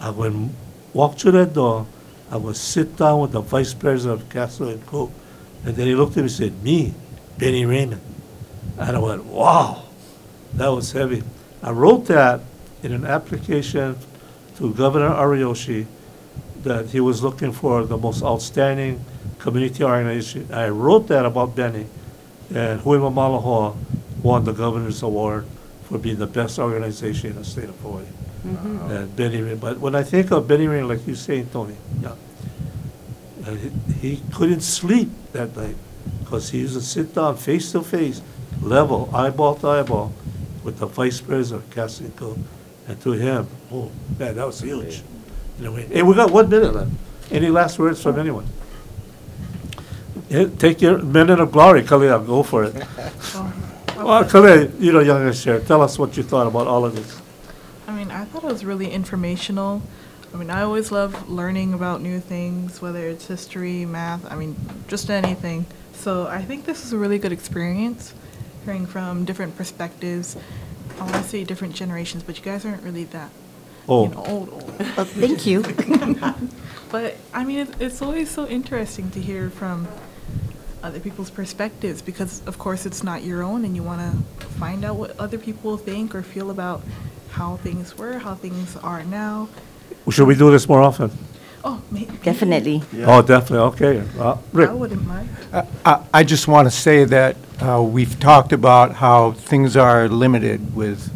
[0.00, 0.54] I'm going to
[0.92, 1.86] walk through that door,
[2.30, 5.12] I'm going to sit down with the vice president of Castle and Cooke.
[5.64, 6.94] And then he looked at me and said, me,
[7.38, 8.02] Benny Raymond.
[8.76, 9.84] And I went, wow,
[10.54, 11.22] that was heavy.
[11.62, 12.40] I wrote that
[12.82, 13.96] in an application
[14.56, 15.86] to Governor Ariyoshi
[16.66, 19.00] that he was looking for the most outstanding
[19.38, 20.52] community organization.
[20.52, 21.86] I wrote that about Benny,
[22.52, 23.76] and Hui Mamalahoa
[24.22, 25.46] won the governor's award
[25.84, 28.04] for being the best organization in the state of Hawaii.
[28.44, 32.14] And Benny, Ray- but when I think of Benny Ray, like you saying, Tony, yeah,
[33.46, 33.70] uh, he,
[34.16, 35.76] he couldn't sleep that night
[36.20, 38.20] because he used to sit down face to face,
[38.60, 40.12] level, eyeball to eyeball,
[40.64, 42.38] with the vice president of Castle Cooke.
[42.88, 45.02] And to him, oh, man, that was huge.
[45.58, 45.86] In a way.
[45.86, 46.90] Hey, we got one minute left.
[47.30, 48.46] Any last words from anyone?
[50.28, 52.74] Yeah, Take your minute of glory, Kalia, go for it.
[53.96, 57.18] Well, Kalia, you know, youngest share, tell us what you thought about all of this.
[57.88, 59.80] I mean, I thought it was really informational.
[60.34, 64.54] I mean, I always love learning about new things, whether it's history, math, I mean,
[64.86, 65.64] just anything.
[65.94, 68.12] So I think this is a really good experience,
[68.66, 70.36] hearing from different perspectives.
[71.00, 73.30] I want to say different generations, but you guys aren't really that,
[73.88, 74.78] you Oh, know, old, old.
[74.96, 75.62] Well, thank you.
[76.90, 79.88] But I mean, it's, it's always so interesting to hear from
[80.84, 84.84] other people's perspectives because, of course, it's not your own, and you want to find
[84.84, 86.82] out what other people think or feel about
[87.32, 89.48] how things were, how things are now.
[90.08, 91.10] Should we do this more often?
[91.64, 92.12] Oh, maybe.
[92.22, 92.82] Definitely.
[93.04, 94.04] Oh, definitely, okay.
[94.18, 94.70] Uh, Rick?
[94.70, 95.28] I wouldn't mind.
[95.84, 100.76] I I just want to say that uh, we've talked about how things are limited
[100.76, 101.10] with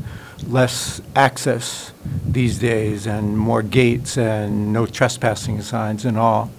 [0.44, 1.92] less access
[2.26, 6.50] these days and more gates and no trespassing signs and all.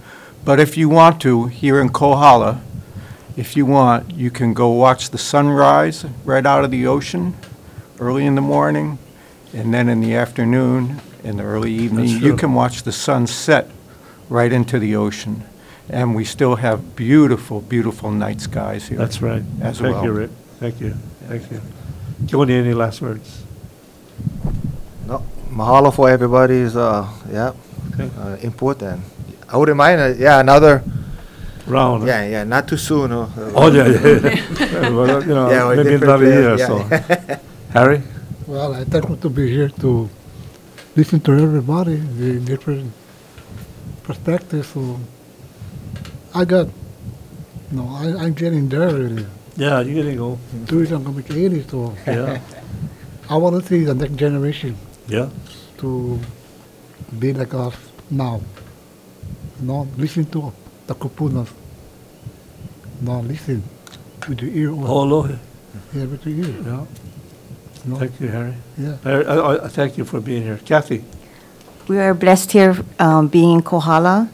[0.44, 2.62] But if you want to, here in Kohala,
[3.38, 7.36] if you want, you can go watch the sunrise right out of the ocean
[8.00, 8.98] early in the morning,
[9.54, 12.38] and then in the afternoon, in the early evening, That's you true.
[12.38, 13.70] can watch the sun set
[14.30, 15.44] right into the ocean.
[15.90, 18.98] And we still have beautiful, beautiful night skies here.
[18.98, 19.44] That's right.
[19.62, 20.06] As Thank well.
[20.06, 20.32] you, Rick.
[20.60, 20.92] Thank you,
[21.28, 21.62] thank you.
[22.28, 23.44] Tony, any last words?
[25.12, 27.51] No, mahalo for everybody's, uh, yeah,
[27.91, 28.07] Okay.
[28.18, 29.01] uh, input and
[29.49, 30.82] I wouldn't mind, uh, yeah, another,
[31.68, 32.07] Round.
[32.07, 33.12] yeah, yeah, not too soon.
[33.12, 34.89] uh, Oh, yeah, yeah, yeah.
[34.95, 36.78] Well, You Yeah, know, with maybe different another year or so.
[36.88, 37.39] yeah.
[37.76, 38.01] Harry?
[38.47, 40.09] Well, I thankful to be here to
[40.95, 42.93] listen to everybody, the different
[44.03, 44.70] perspectives.
[44.72, 44.95] So
[46.34, 46.68] I got,
[47.72, 49.26] no, I, I'm getting there already.
[49.57, 50.39] Yeah, you're getting old.
[50.68, 52.39] Two years I'm gonna be 80, so Yeah,
[53.30, 54.78] I want to see the next generation
[55.12, 55.30] yeah.
[55.78, 56.20] to
[57.20, 57.76] be like us
[58.09, 58.41] now.
[59.59, 60.51] No, listen to
[60.88, 61.49] the kupunas.
[63.01, 63.64] No, listen
[64.28, 64.86] with your ear on.
[64.88, 65.39] Oh, Lord.
[65.93, 66.55] Yeah, with your ear.
[66.66, 66.86] Yeah.
[67.86, 68.53] No, Thank you, Harry.
[68.78, 68.97] yeah.
[69.03, 70.59] I, I, I thank you for being here.
[70.66, 71.03] Kathy?
[71.88, 74.30] We are blessed here um, being in Kohala.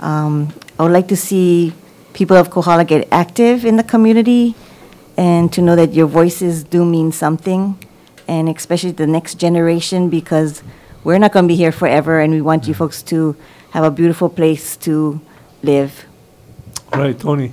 [0.00, 1.72] Um, I would like to see
[2.12, 4.54] people of Kohala get active in the community
[5.16, 7.78] and to know that your voices do mean something,
[8.28, 10.62] and especially the next generation because
[11.02, 13.34] we're not going to be here forever, and we want you folks to
[13.70, 15.20] have a beautiful place to
[15.62, 16.04] live.
[16.92, 17.52] Right, Tony?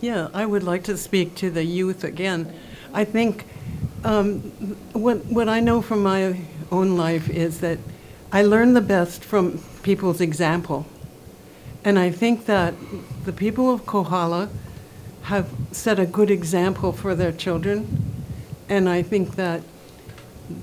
[0.00, 2.52] Yeah, I would like to speak to the youth again.
[2.92, 3.44] I think
[4.02, 4.40] um,
[4.92, 6.40] what, what I know from my
[6.72, 7.78] own life is that
[8.32, 10.86] I learn the best from people's example.
[11.84, 12.74] And I think that
[13.24, 14.48] the people of Kohala
[15.22, 18.14] have set a good example for their children.
[18.68, 19.62] And I think that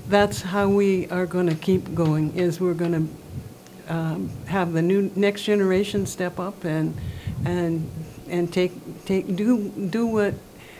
[0.08, 2.92] that's how we are going to keep going, is we're going
[3.86, 6.96] to um, have the new, next generation step up and,
[7.44, 7.90] and,
[8.28, 8.72] and take,
[9.04, 10.34] take, do, do what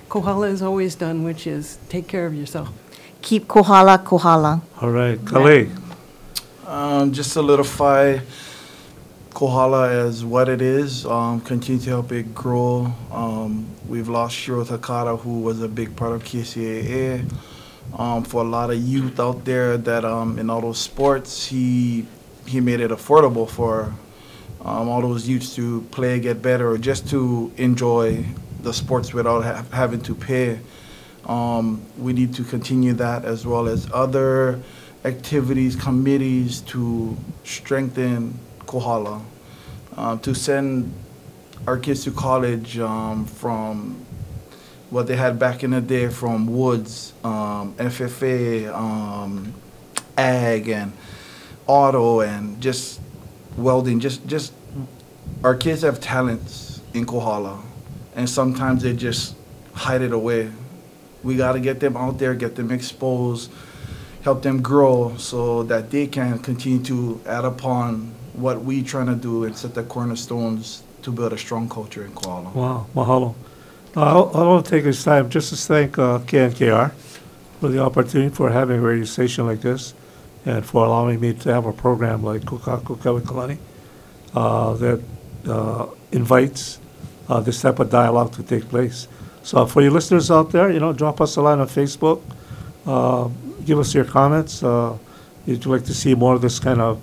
[0.09, 2.69] Kohala has always done, which is take care of yourself.
[3.23, 4.63] Keep Kohala, Kohala.
[4.81, 5.71] All right, Khalid?
[6.67, 8.19] Um, just solidify
[9.35, 12.93] Kohala as what it is, um, continue to help it grow.
[13.13, 17.31] Um, we've lost Shiro Takata, who was a big part of KCAA.
[17.97, 22.07] Um, for a lot of youth out there that um, in all those sports, he
[22.47, 23.93] he made it affordable for
[24.61, 28.25] um, all those youths to play, get better, or just to enjoy
[28.63, 30.59] the sports without ha- having to pay.
[31.27, 34.61] Um, we need to continue that as well as other
[35.05, 39.23] activities, committees to strengthen Kohala,
[39.97, 40.93] um, to send
[41.67, 44.05] our kids to college um, from
[44.91, 49.53] what they had back in the day from Woods, um, FFA, um,
[50.17, 50.93] Ag, and
[51.67, 53.01] auto, and just
[53.57, 54.01] welding.
[54.01, 54.53] Just, just
[55.45, 57.63] our kids have talents in Kohala,
[58.15, 59.37] and sometimes they just
[59.75, 60.51] hide it away.
[61.23, 63.51] We got to get them out there, get them exposed,
[64.23, 69.17] help them grow so that they can continue to add upon what we trying to
[69.17, 72.51] do and set the cornerstones to build a strong culture in Kohala.
[72.51, 73.35] Wow, mahalo.
[73.99, 76.93] I I want to take this time just to thank uh, KNKR
[77.59, 79.93] for the opportunity for having a radio station like this
[80.47, 83.59] and for allowing me to have a program like Kukakuka with Kalani
[84.37, 85.03] uh, that
[85.49, 86.79] uh, invites
[87.29, 89.09] uh, this type of dialogue to take place.
[89.43, 92.23] So for your listeners out there, you know, drop us a line on Facebook.
[92.87, 93.29] Uh,
[93.65, 94.63] give us your comments.
[94.63, 94.97] Uh,
[95.45, 97.03] if you'd like to see more of this kind of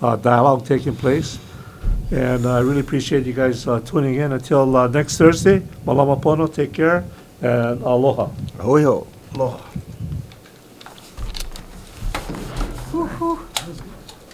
[0.00, 1.36] uh, dialogue taking place.
[2.10, 4.32] And I really appreciate you guys uh, tuning in.
[4.32, 7.04] Until uh, next Thursday, malama pono, take care,
[7.42, 8.30] and aloha.
[8.58, 9.06] Hoi ho.
[9.34, 9.87] Aloha.